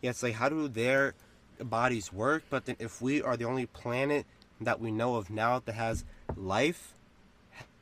[0.02, 1.14] yeah, it's like how do their
[1.58, 2.44] bodies work?
[2.50, 4.26] But then if we are the only planet
[4.60, 6.04] that we know of now that has
[6.36, 6.94] life,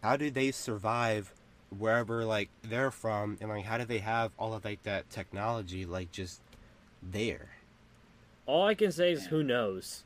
[0.03, 1.35] how do they survive
[1.77, 5.85] wherever like they're from and like how do they have all of like that technology
[5.85, 6.41] like just
[7.03, 7.49] there?
[8.47, 10.05] All I can say is who knows.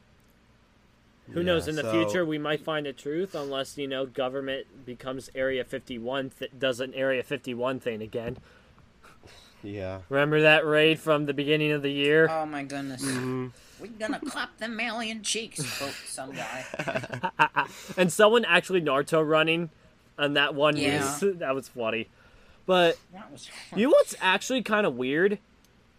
[1.33, 1.69] Who Yeah, knows?
[1.69, 5.65] In the so- future, we might find the truth, unless you know, government becomes Area
[5.65, 8.37] 51, th- does an Area 51 thing again.
[9.63, 10.01] Yeah.
[10.09, 12.29] Remember that raid from the beginning of the year?
[12.31, 13.03] Oh my goodness.
[13.05, 13.49] hmm
[13.81, 16.65] We're gonna clap them alien cheeks, quote some guy.
[17.97, 19.71] and someone actually Naruto running
[20.19, 20.99] on that one Yeah.
[21.21, 21.37] news.
[21.39, 22.09] that was funny.
[22.67, 25.39] But That was you know what's actually kind of weird?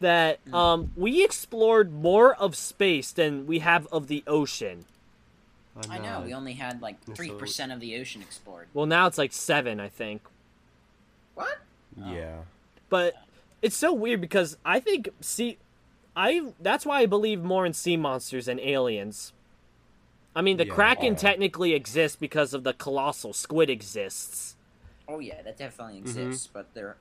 [0.02, 4.84] That um, we explored more of space than we have of the ocean.
[5.90, 8.68] I know, we only had like three so- percent of the ocean explored.
[8.74, 10.22] Well, now it's like seven, I think.
[11.36, 11.58] What?
[11.98, 12.42] Yeah.
[12.90, 13.16] But
[13.62, 15.58] it's so weird because I think sea,
[16.16, 19.34] I that's why I believe more in sea monsters and aliens.
[20.36, 20.74] I mean, the Yeah.
[20.74, 21.18] kraken Oh.
[21.18, 24.56] technically exists because of the colossal squid exists.
[25.08, 26.08] Oh yeah, that definitely Mm-hmm.
[26.08, 26.98] exists, but there,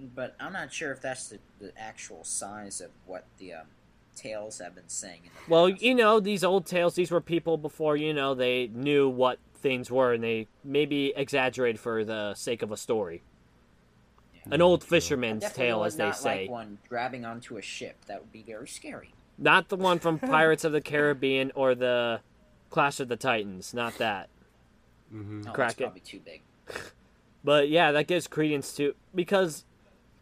[0.00, 3.66] but I'm not sure if that's the, the actual size of what the um,
[4.16, 5.20] tales have been saying.
[5.24, 8.68] In the Well, you know, these old tales, these were people before, you know, they
[8.72, 13.22] knew what things were and they maybe exaggerated for the sake of a story.
[14.50, 16.42] An old I fisherman's tale, as they not say.
[16.42, 18.04] like one grabbing onto a ship.
[18.06, 19.12] That would be very scary.
[19.38, 22.20] Not the one from Pirates of the Caribbean or the
[22.70, 23.74] Clash of the Titans.
[23.74, 24.28] Not that.
[25.10, 25.84] hmm No, that's Kraken.
[25.84, 26.42] probably too big.
[27.44, 29.64] But yeah, that gives credence to because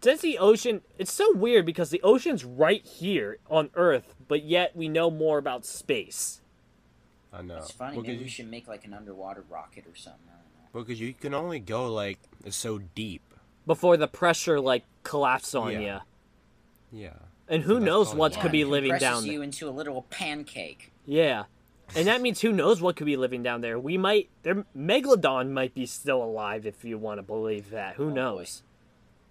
[0.05, 4.77] since the ocean, it's so weird because the ocean's right here on Earth, but yet
[4.77, 6.41] we know more about space.
[7.33, 7.57] I know.
[7.57, 7.97] It's funny.
[7.97, 10.21] Well, Maybe 'cause we you, should make like an underwater rocket or something.
[10.29, 10.69] I don't know.
[10.73, 12.19] well, 'cause you can only go like
[12.51, 13.23] so deep.
[13.67, 16.01] Before the pressure like collapses on Yeah.
[16.93, 17.15] you, Yeah.
[17.49, 18.43] and who So knows what why.
[18.43, 19.33] could be living compresses down there.
[19.33, 20.93] you into a little pancake.
[21.07, 21.45] Yeah.
[21.97, 23.79] And that means who knows what could be living down there.
[23.79, 27.97] We might there Megalodon might be still alive if you want to believe that.
[27.97, 28.15] Who Oh, boy.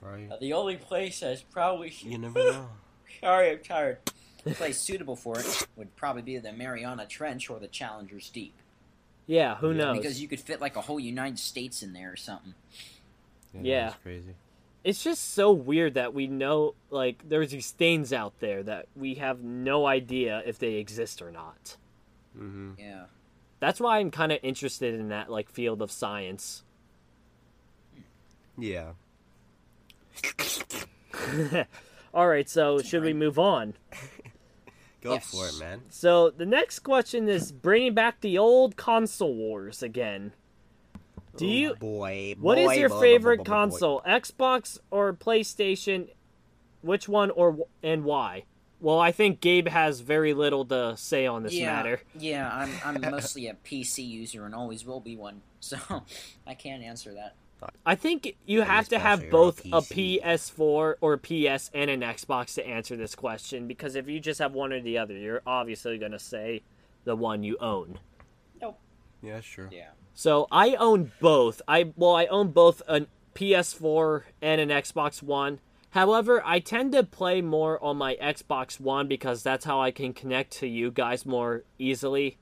[0.03, 0.29] Knows?
[0.29, 0.39] Right.
[0.39, 2.69] the only place that's probably You never know.
[3.21, 3.97] sorry, I'm tired.
[4.43, 8.53] The place suitable for it would probably be the Mariana Trench or the Challenger's Deep,
[9.25, 9.77] Yeah, who Yeah.
[9.77, 9.97] knows?
[9.97, 12.53] because you could fit like a whole United States in there or something.
[13.61, 13.85] Yeah.
[13.91, 14.35] That's crazy.
[14.83, 19.13] it's just so weird that we know like there's these things out there that we
[19.15, 21.77] have no idea if they exist or not.
[22.35, 23.05] hmm Yeah.
[23.61, 26.63] That's why I'm kind of interested in that like field of science.
[28.57, 28.91] Yeah.
[32.13, 33.73] All right, so should we move on?
[35.01, 35.25] Go Yes.
[35.31, 35.81] for it, man.
[35.89, 40.33] So the next question is bringing back the old console wars again.
[41.35, 42.35] Do Oh, you boy?
[42.39, 43.55] What is your boy, boy, favorite boy, boy, boy.
[43.55, 44.01] console?
[44.07, 46.09] Xbox or PlayStation?
[46.81, 48.43] Which one or and why?
[48.79, 52.01] Well, I think Gabe has very little to say on this yeah, matter.
[52.19, 55.77] Yeah, I'm I'm mostly a PC user and always will be one, so
[56.47, 57.35] I can't answer that.
[57.85, 61.89] I think you And have to have both on a PS4 or a PS and
[61.89, 65.13] an Xbox to answer this question because if you just have one or the other,
[65.15, 66.63] you're obviously going to say
[67.03, 67.99] the one you own.
[69.21, 69.69] Yeah, sure.
[69.71, 69.91] Yeah.
[70.13, 71.61] So I own both.
[71.65, 75.59] I well, I own both a PS4 and an Xbox One.
[75.91, 80.11] However, I tend to play more on my Xbox One because that's how I can
[80.11, 82.37] connect to you guys more easily,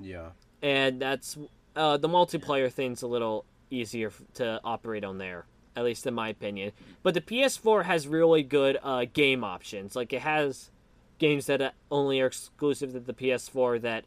[0.00, 0.30] Yeah.
[0.60, 1.38] and that's
[1.76, 6.28] uh, the multiplayer thing's a little easier to operate on there, at least in my
[6.28, 6.72] opinion.
[7.02, 9.96] But the PS4 has really good uh, game options.
[9.96, 10.70] Like it has
[11.18, 14.04] games that uh, only are exclusive to the PS4 that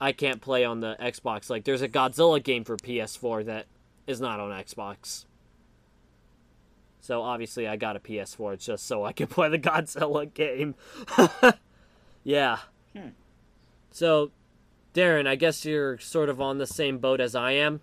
[0.00, 1.50] I can't play on the Xbox.
[1.50, 3.66] Like there's a Godzilla game for PS4 that
[4.06, 5.24] is not on Xbox.
[7.00, 10.74] So obviously I got a PS4 just so I can play the Godzilla game.
[12.24, 12.58] yeah.
[12.94, 13.10] Hmm.
[13.90, 14.30] So
[14.96, 17.80] Darren, I guess you're sort of on the same boat as I am.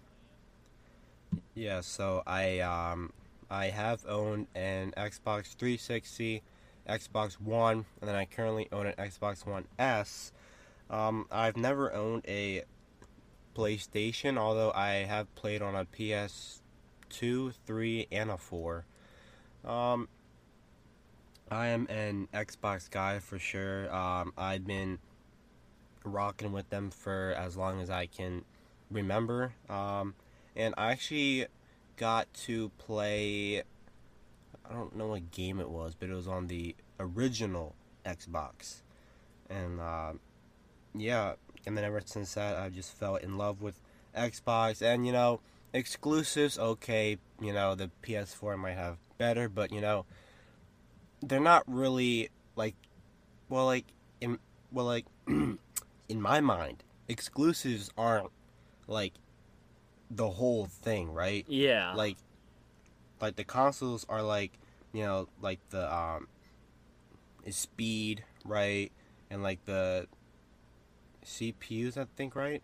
[1.56, 3.12] Yeah, so I um
[3.50, 6.42] I have owned an Xbox 360,
[6.90, 10.32] Xbox One, and then I currently own an Xbox One S.
[10.90, 12.64] Um, I've never owned a
[13.56, 18.86] PlayStation, although I have played on a PS2, 3, and a 4.
[19.64, 20.08] Um,
[21.52, 23.94] I am an Xbox guy for sure.
[23.94, 24.98] Um, I've been
[26.04, 28.44] rocking with them for as long as I can
[28.90, 29.54] remember.
[29.70, 30.16] Um,
[30.56, 31.48] and I actually
[31.98, 33.64] got to play.
[34.70, 37.76] I don't know what game it was, but it was on the original
[38.06, 38.82] Xbox,
[39.50, 40.14] and uh,
[40.96, 41.34] yeah,
[41.66, 43.80] and then ever since that, I just fell in love with
[44.16, 45.42] Xbox, and you know,
[45.74, 46.58] exclusives.
[46.58, 50.06] Okay, you know, the PS4 might have better, but you know,
[51.22, 52.76] they're not really like,
[53.50, 53.86] well, like
[54.22, 54.40] in
[54.72, 55.60] well, like in
[56.10, 58.30] my mind, exclusives aren't
[58.88, 59.14] like
[60.12, 61.46] the whole thing, right?
[61.48, 61.94] Yeah.
[61.94, 62.18] Like
[63.22, 64.52] like the consoles are like,
[64.92, 66.28] you know, like the um
[67.46, 68.92] is speed, right?
[69.30, 70.08] And like the
[71.26, 72.62] CPUs, I think, right?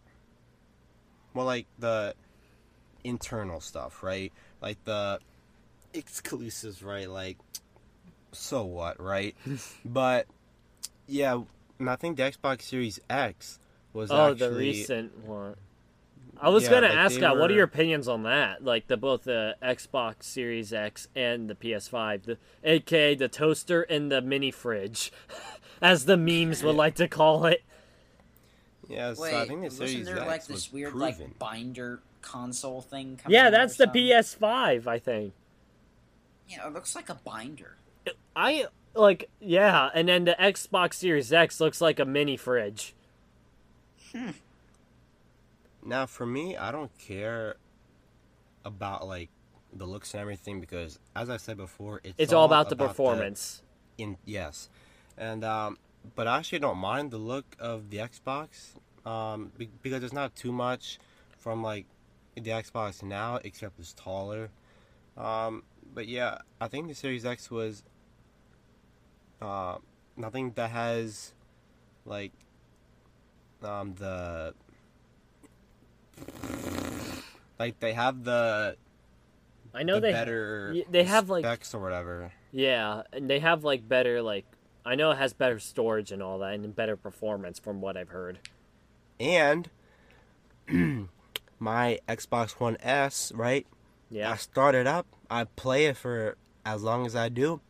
[1.34, 2.16] Well, like the
[3.04, 4.32] internal stuff, right?
[4.62, 5.20] Like the
[5.94, 7.10] exclusives, right?
[7.10, 7.38] Like,
[8.32, 9.36] so what, right?
[9.86, 10.28] but
[11.08, 11.42] yeah,
[11.80, 13.60] and I think the Xbox Series X
[13.94, 15.56] was oh, actually the recent one.
[16.42, 17.38] I was Yeah, gonna like, ask they that.
[17.38, 18.64] What are your opinions on that?
[18.64, 24.12] Like the both the Xbox Series X and the PS5, the aka the toaster and
[24.12, 25.12] the mini fridge,
[25.82, 27.64] as the memes would like to call it.
[28.88, 29.14] yeah.
[29.14, 31.08] So Wait, I think the wasn't Series there X like was this weird proven.
[31.20, 33.18] like binder console thing?
[33.22, 33.88] Coming Yeah, that's the?
[33.88, 35.34] PS5, I think.
[36.48, 37.78] Yeah, it looks like a binder.
[38.36, 38.66] I
[38.96, 42.96] like yeah, and then the Xbox Series X looks like a mini fridge.
[44.12, 44.32] Hmm.
[45.84, 47.56] Now, for me, I don't care
[48.66, 49.30] about like
[49.74, 53.62] the looks and everything because, as I said before, it's, It's all about the performance.
[53.98, 54.70] in yes,
[55.18, 55.78] and um,
[56.16, 58.76] but I actually don't mind the look of the Xbox,
[59.06, 61.00] um, be- because it's not too much
[61.38, 61.86] from like
[62.36, 64.50] the Xbox now, except it's taller.
[65.18, 65.64] Um,
[65.94, 67.84] but yeah, I think the Series X was
[69.42, 69.78] uh,
[70.18, 71.34] nothing that has
[72.06, 72.32] like
[73.64, 74.54] um the
[77.60, 78.78] like they have the
[79.74, 82.32] I know the they better they have, like- specs or whatever.
[82.52, 84.46] Yeah, and they have like better like
[84.86, 88.10] I know it has better storage and all that and better performance from what I've
[88.10, 88.40] heard.
[89.20, 89.70] And
[91.60, 93.68] my Xbox One S, right?
[94.10, 94.32] Yeah.
[94.32, 95.06] I start it up.
[95.30, 97.62] I play it for as long as I do.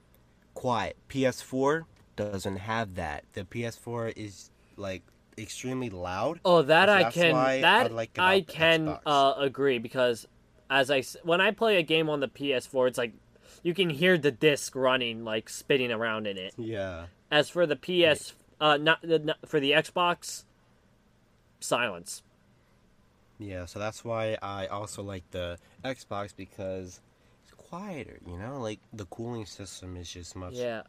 [0.54, 0.96] Quiet.
[1.10, 1.84] PS4
[2.16, 3.24] doesn't have that.
[3.34, 5.04] The PS4 is like
[5.40, 6.40] extremely loud.
[6.46, 10.28] Oh, that I can why I that like I can uh, agree because
[10.70, 13.14] as I when I play a game on the PS4, it's like
[13.64, 16.54] you can hear the disc running like spinning around in it.
[16.58, 17.06] Yeah.
[17.32, 20.46] As for the PS, uh, not, the not for the Xbox,
[21.60, 22.24] silence.
[23.38, 27.00] Yeah, so that's why I also like the Xbox because
[27.44, 28.60] it's quieter, you know?
[28.60, 30.84] Like the cooling system is just much Yeah.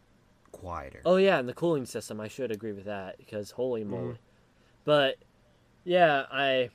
[0.50, 1.00] quieter.
[1.04, 2.20] Oh yeah, and the cooling system.
[2.20, 4.16] I should agree with that because holy Mm.
[4.84, 5.16] But
[5.84, 6.70] yeah, I.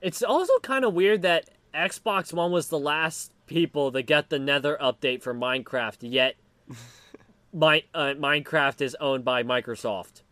[0.00, 4.38] It's also kind of weird that Xbox One was the last people to get the
[4.38, 5.98] Nether update for Minecraft.
[6.00, 6.36] Yet,
[7.52, 10.22] my uh, Minecraft is owned by Microsoft.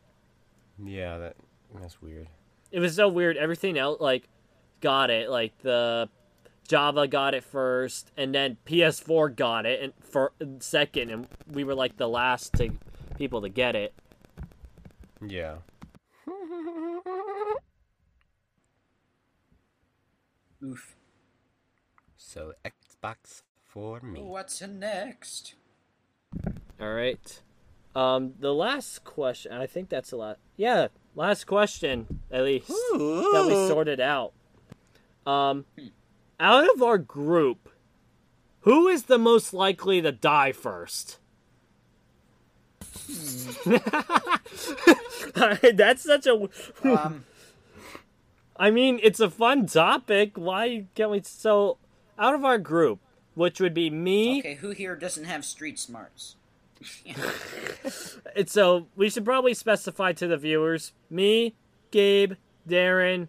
[0.82, 1.36] Yeah, that
[1.80, 2.28] that's weird.
[2.70, 3.36] It was so weird.
[3.36, 4.28] Everything else like
[4.80, 5.30] got it.
[5.30, 6.08] Like the
[6.66, 11.74] Java got it first, and then PS4 got it and for second, and we were
[11.74, 12.70] like the last to
[13.16, 13.94] people to get it.
[15.26, 15.56] Yeah.
[20.64, 20.96] Oof.
[22.16, 24.22] So Xbox for me.
[24.22, 25.54] What's next?
[26.80, 27.42] All right.
[27.94, 29.52] Um, the last question.
[29.52, 30.38] I think that's a lot.
[30.56, 34.32] Yeah, last question at least that we sorted out.
[35.26, 35.64] Um,
[36.40, 37.68] out of our group,
[38.60, 41.18] who is the most likely to die first?
[45.74, 46.48] that's such a.
[46.82, 47.24] Um,
[48.56, 50.32] I mean, it's a fun topic.
[50.36, 51.22] Why can't we?
[51.22, 51.78] So,
[52.18, 53.00] out of our group,
[53.34, 56.36] which would be me, okay, who here doesn't have street smarts?
[58.36, 61.54] And so we should probably specify to the viewers me,
[61.90, 62.34] Gabe,
[62.68, 63.28] Darren,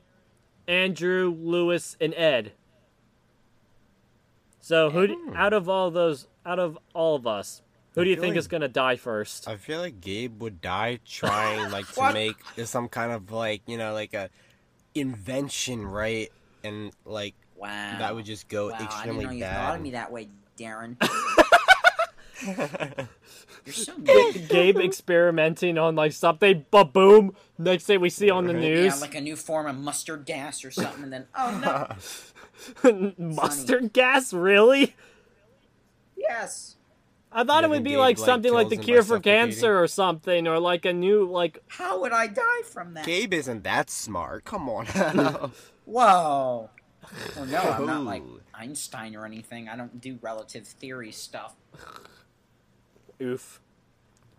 [0.67, 2.51] Andrew, Lewis, and Ed.
[4.61, 5.36] So who do, hmm.
[5.36, 7.61] out of all those out of all of us,
[7.93, 9.47] who do you think like- is gonna die first?
[9.47, 12.13] I feel like Gabe would die trying like to What?
[12.13, 14.30] make some kind of like you know like a
[14.95, 16.31] invention, right?
[16.63, 17.99] And like Wow.
[17.99, 19.55] that would just go wow, I didn't extremely know you bad.
[19.57, 20.97] thought of me that way, Darren.
[23.65, 24.47] You're so mean.
[24.47, 27.35] Gabe experimenting on like something, but boom!
[27.57, 28.63] Next thing we see on the Right.
[28.63, 31.95] Yeah, news, like a new form of mustard gas or something, and then oh
[32.83, 34.33] no, mustard gas.
[34.33, 34.95] Really?
[36.15, 36.74] yes.
[37.38, 39.83] I thought it would be Gabe, like like, something like kills the cure for cancer
[39.83, 43.05] or something, or like a new like How would I die from that?
[43.05, 44.45] Gabe isn't that smart.
[44.45, 44.86] Come on.
[45.86, 46.69] Whoa.
[47.36, 48.23] Well, no, I'm not like
[48.53, 49.67] Einstein or anything.
[49.67, 51.53] I don't do relative theory stuff.
[53.21, 53.59] oof.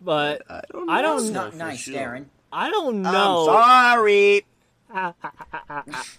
[0.01, 1.95] But I don't I don't know not for nice, sure.
[1.95, 2.25] Darren.
[2.51, 3.45] I don't I'm know.
[3.47, 4.47] sorry.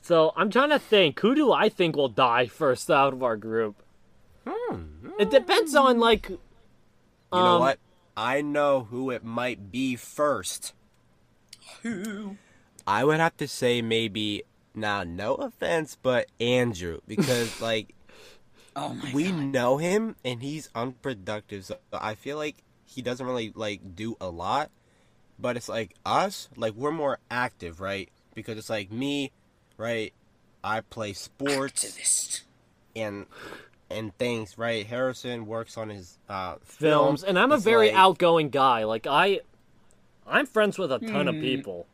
[0.00, 1.20] So I'm trying to think.
[1.20, 3.82] Who do I think will die first out of our group?
[5.18, 6.30] It depends on like.
[7.32, 7.78] You know um, what?
[8.16, 10.74] I know who it might be first.
[11.82, 12.38] Who?
[12.86, 14.44] I would have to say maybe
[14.74, 17.94] now no offense, but Andrew because like
[18.76, 19.52] Oh my we god.
[19.52, 21.64] know him and he's unproductive.
[21.66, 24.70] So I feel like he doesn't really like do a lot.
[25.38, 28.10] but it's like us, like we're more active, right?
[28.34, 29.32] Because it's like me,
[29.78, 30.14] right?
[30.64, 32.42] I play sports Activist.
[32.96, 33.26] and
[33.90, 34.86] and things, right?
[34.86, 38.84] Harrison works on his uh, films, and I'm a very like- outgoing guy.
[38.84, 39.40] Like I,
[40.26, 41.40] I'm friends with a ton of Hmm.
[41.40, 41.86] people,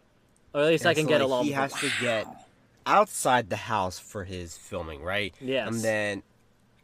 [0.53, 1.45] or at least I can so, get like, along.
[1.45, 2.27] He with has to get
[2.87, 5.35] outside the house for his filming, right?
[5.41, 5.69] Yes.
[5.69, 6.23] And then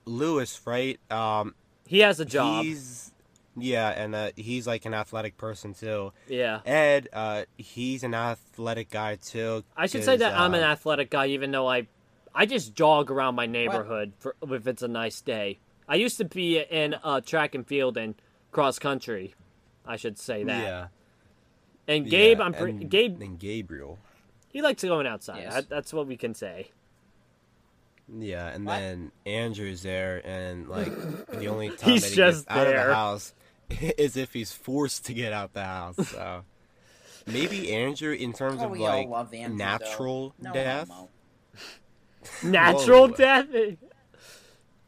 [0.06, 0.98] Lewis, right?
[1.10, 1.54] Um,
[1.86, 2.64] He has a job.
[2.64, 3.12] He's
[3.56, 6.12] yeah, and uh, he's like an athletic person too.
[6.28, 6.60] Yeah.
[6.64, 9.64] Ed, uh, he's an athletic guy too.
[9.76, 11.88] I should say that I'm an uh, athletic guy, even though I,
[12.34, 15.58] I just jog around my neighborhood for, if it's a nice day.
[15.88, 18.14] I used to be in uh, track and field and
[18.52, 19.34] cross country.
[19.86, 20.62] I should say that.
[20.62, 20.86] Yeah.
[21.88, 23.20] And Gabe, yeah, I'm pre- and, Gabe.
[23.20, 23.98] and Gabriel.
[24.48, 25.42] He likes going outside.
[25.42, 25.54] Yes.
[25.54, 26.70] That- that's what we can say.
[28.12, 28.78] Yeah, and What?
[28.80, 30.90] then Andrew's there, and like
[31.30, 33.34] the only time He's that he just gets out of the house
[33.70, 35.94] is if he's forced to get out the house.
[36.08, 36.42] So
[37.26, 39.64] maybe Andrew, in terms Oh, of like love Andrew, though.
[39.64, 41.08] natural No death, homo.
[42.42, 43.16] Natural Whoa.
[43.16, 43.46] death.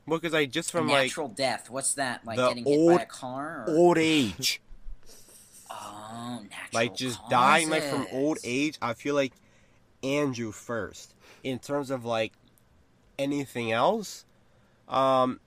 [0.06, 1.70] well, because like just A from like natural death.
[1.70, 2.24] What's that?
[2.24, 3.64] Like the getting hit old- by a car?
[3.68, 3.74] Or...
[3.74, 4.60] old age,
[5.70, 9.32] Oh, natural like just dying like from old age, I feel like
[10.02, 11.14] Andrew first.
[11.42, 12.32] In terms of like
[13.18, 14.24] anything else,
[14.88, 15.40] um,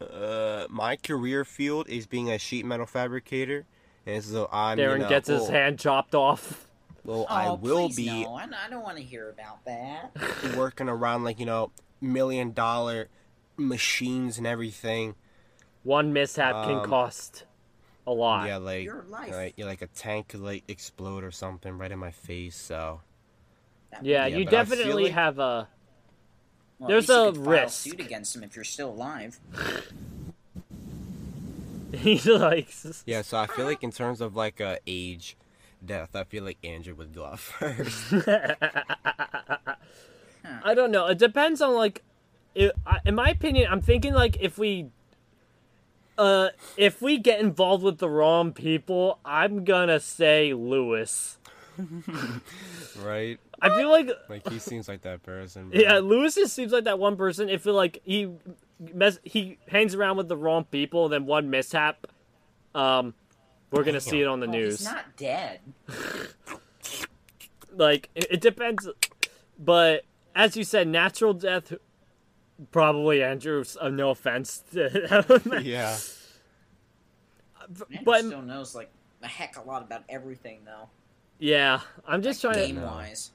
[0.00, 3.66] uh, my career field is being a sheet metal fabricator,
[4.06, 4.78] and so I'm.
[4.78, 6.66] you Darren know, gets his oh, hand chopped off.
[7.04, 10.10] Well, Oh, I will be No, I, I don't want to hear about that.
[10.56, 13.08] working around like you know million dollar
[13.56, 15.14] machines and everything.
[15.82, 17.44] One mishap can Um, cost
[18.06, 18.46] a lot.
[18.48, 19.32] Yeah, like Your life.
[19.32, 22.56] like yeah, like a tank could like explode or something right in my face.
[22.56, 23.00] So
[24.02, 25.68] Yeah, Yeah, you but I feel definitely like- have a.
[26.78, 27.82] Well, There's a you could file risk.
[27.82, 29.38] suit against him if you're still alive.
[31.92, 33.04] He likes.
[33.06, 35.36] yeah, so I feel like in terms of like a age,
[35.86, 38.12] death, I feel like Andrew would go out first.
[40.64, 41.06] I don't know.
[41.06, 42.02] It depends on like,
[42.54, 44.86] it, I- in my opinion, I'm thinking like if we,
[46.18, 51.38] uh, if we get involved with the wrong people, I'm gonna say Lewis.
[53.02, 53.38] right?
[53.60, 55.70] I feel like Like he seems like that person.
[55.70, 55.80] bro.
[55.80, 57.48] yeah, Lewis just seems like that one person.
[57.48, 58.30] If like he
[58.92, 62.06] mess, he hangs around with the wrong people, then one mishap,
[62.76, 63.14] um,
[63.70, 64.78] we're gonna see it on the Well, news.
[64.78, 65.60] He's not dead.
[67.76, 68.88] like it, it depends
[69.58, 70.04] but
[70.34, 71.72] as you said natural death
[72.70, 75.30] probably andrew's uh, no offense to
[75.62, 75.96] yeah.
[77.68, 78.90] Andrew but still knows like
[79.22, 80.88] a heck a lot about everything though.
[81.38, 82.86] yeah i'm just trying Game to know.
[82.86, 83.32] wise.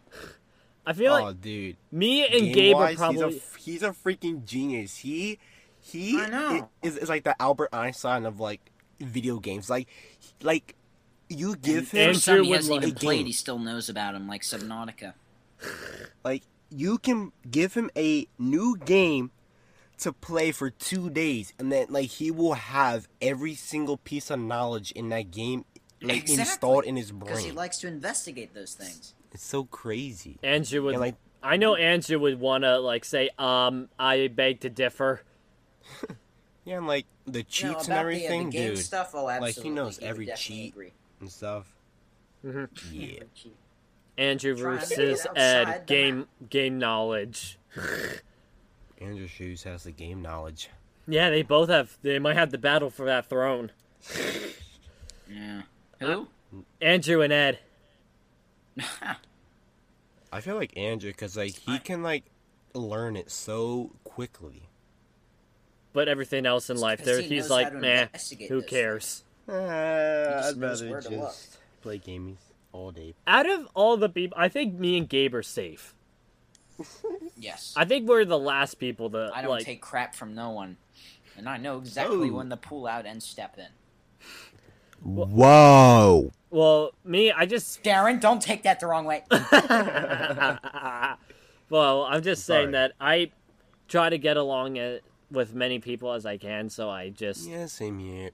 [0.86, 1.76] i feel oh, like dude.
[1.92, 4.98] me and gabe are probably he's a, he's a freaking genius.
[4.98, 5.40] He
[5.82, 6.70] he I know.
[6.84, 8.60] Is, is like the Albert Einstein of like
[9.00, 9.70] video games.
[9.70, 9.88] Like
[10.42, 10.76] like
[11.30, 13.88] you give him Andrew For some he would hasn't like- even played, he still knows
[13.90, 15.14] about him, like Subnautica.
[16.24, 19.32] like you can give him a new game
[19.98, 24.40] to play for two days and then like he will have every single piece of
[24.40, 25.66] knowledge in that game
[26.02, 26.40] like Exactly.
[26.40, 29.14] installed in his brain Because he likes to investigate those things.
[29.34, 33.30] it's so crazy andrew would and like i know andrew would want to like say
[33.38, 35.24] um i beg to differ
[36.70, 38.78] yeah and like the cheats know, about and everything the, uh, the game dude.
[38.86, 40.74] stuff, oh, like, he knows would every cheat.
[40.74, 40.92] agree.
[41.20, 41.66] and stuff.
[42.46, 42.70] Mhm.
[42.92, 43.20] yeah.
[44.18, 47.58] Andrew versus ed outside the game game knowledge.
[49.02, 50.70] Andrew shoes has the game knowledge.
[51.08, 53.72] Yeah they both have they might have the battle for that throne.
[55.28, 55.62] Yeah.
[56.02, 56.28] Who?
[56.82, 57.60] andrew and ed.
[60.32, 62.24] I feel like andrew because like he I- can like
[62.74, 64.69] learn it so quickly
[66.00, 68.08] but everything else in It's life 'cause there he he's like how to meh
[68.48, 71.20] who those cares Uh, just I'd knows rather where to look.
[71.30, 72.38] just play games
[72.72, 73.16] all day.
[73.28, 75.94] out of all the people, I think me and Gabe are safe.
[77.38, 77.74] Yes.
[77.78, 79.66] I think we're the last people to I don't like.
[79.66, 80.78] take crap from no one.
[81.38, 82.34] And I know exactly Oh.
[82.34, 83.68] when to pull out and step in.
[85.02, 86.32] Whoa!
[86.50, 87.82] Well, me, I just.
[87.84, 89.24] Darren, don't take that the wrong way.
[91.70, 93.32] well, I'm just saying that I
[93.88, 94.78] try to get along
[95.32, 98.32] with many people as I can, so I just, Yeah, same here.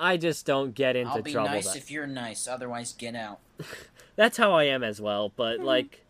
[0.00, 1.50] I just don't get into I'll be trouble.
[1.50, 3.38] nice that- if you're nice, otherwise get out.
[4.16, 5.30] That's how I am as well.
[5.36, 5.64] But hmm.
[5.64, 6.04] like,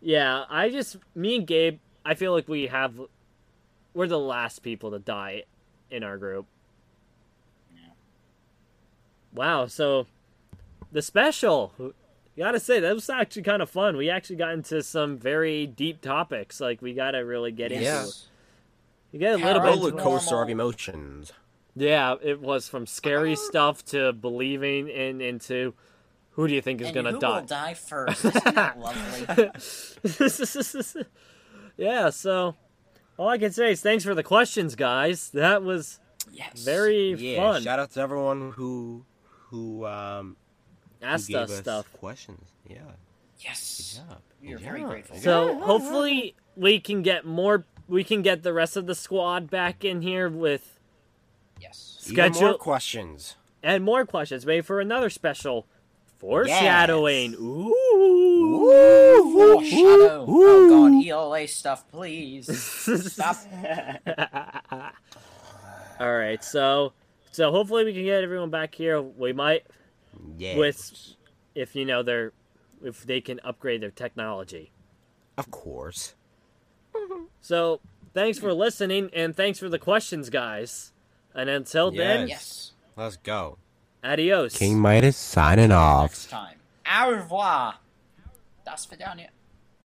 [0.00, 1.80] yeah, I just me and Gabe.
[2.04, 2.94] I feel like we have.
[3.92, 5.44] We're the last people to die
[5.90, 6.46] in our group.
[7.74, 7.90] Yeah.
[9.34, 9.66] Wow.
[9.66, 10.06] So,
[10.92, 11.72] the special.
[11.78, 11.94] You
[12.44, 13.96] gotta say that was actually kind of fun.
[13.96, 16.60] We actually got into some very deep topics.
[16.60, 17.84] Like we gotta really get into.
[17.84, 18.06] Yeah.
[19.12, 19.80] You get a How little Roller bit.
[19.80, 21.32] Roller into- coaster of emotions.
[21.76, 25.74] Yeah, it was from scary stuff to believing in into
[26.30, 27.40] who do you think is and gonna who die?
[27.40, 28.24] will die first?
[28.24, 29.50] Isn't that lovely?
[31.76, 32.56] yeah, so
[33.16, 35.30] all I can say is thanks for the questions, guys.
[35.30, 36.00] That was
[36.32, 36.62] Yes.
[36.64, 37.62] very Yeah, fun.
[37.62, 39.04] shout out to everyone who
[39.50, 40.36] who um
[41.00, 41.92] who Asked gave us stuff.
[41.94, 42.48] questions.
[42.68, 42.78] Yeah,
[43.38, 44.00] Yes.
[44.06, 44.20] good job.
[44.42, 44.90] We are Good very job.
[44.90, 45.16] grateful.
[45.18, 47.64] So hopefully we can get more.
[47.90, 50.78] We can get the rest of the squad back in here with
[51.60, 51.98] Yes.
[52.06, 53.36] Even more schedule questions.
[53.62, 54.46] and more questions.
[54.46, 55.66] Maybe for another special
[56.18, 57.32] foreshadowing.
[57.32, 57.40] Yes.
[57.40, 57.74] Ooh.
[59.34, 60.24] Foreshadow.
[60.28, 62.46] Oh god, ELA stuff, please.
[63.12, 63.36] Stop.
[66.00, 66.92] All right, so
[67.32, 69.00] so hopefully we can get everyone back here.
[69.02, 69.64] We might
[70.38, 70.56] Yeah.
[70.56, 71.14] with
[71.54, 72.32] if you know they're
[72.82, 74.70] if they can upgrade their technology.
[75.36, 76.14] of course.
[77.40, 77.80] So
[78.14, 80.92] thanks for listening and thanks for the questions, guys.
[81.34, 82.28] And until then, Yes.
[82.28, 82.72] Yes.
[82.96, 83.56] Let's go.
[84.04, 84.56] adios.
[84.56, 86.10] King Midas signing off.
[86.10, 86.56] Next time.
[86.86, 87.74] Au revoir.
[88.64, 89.30] Das Vidania.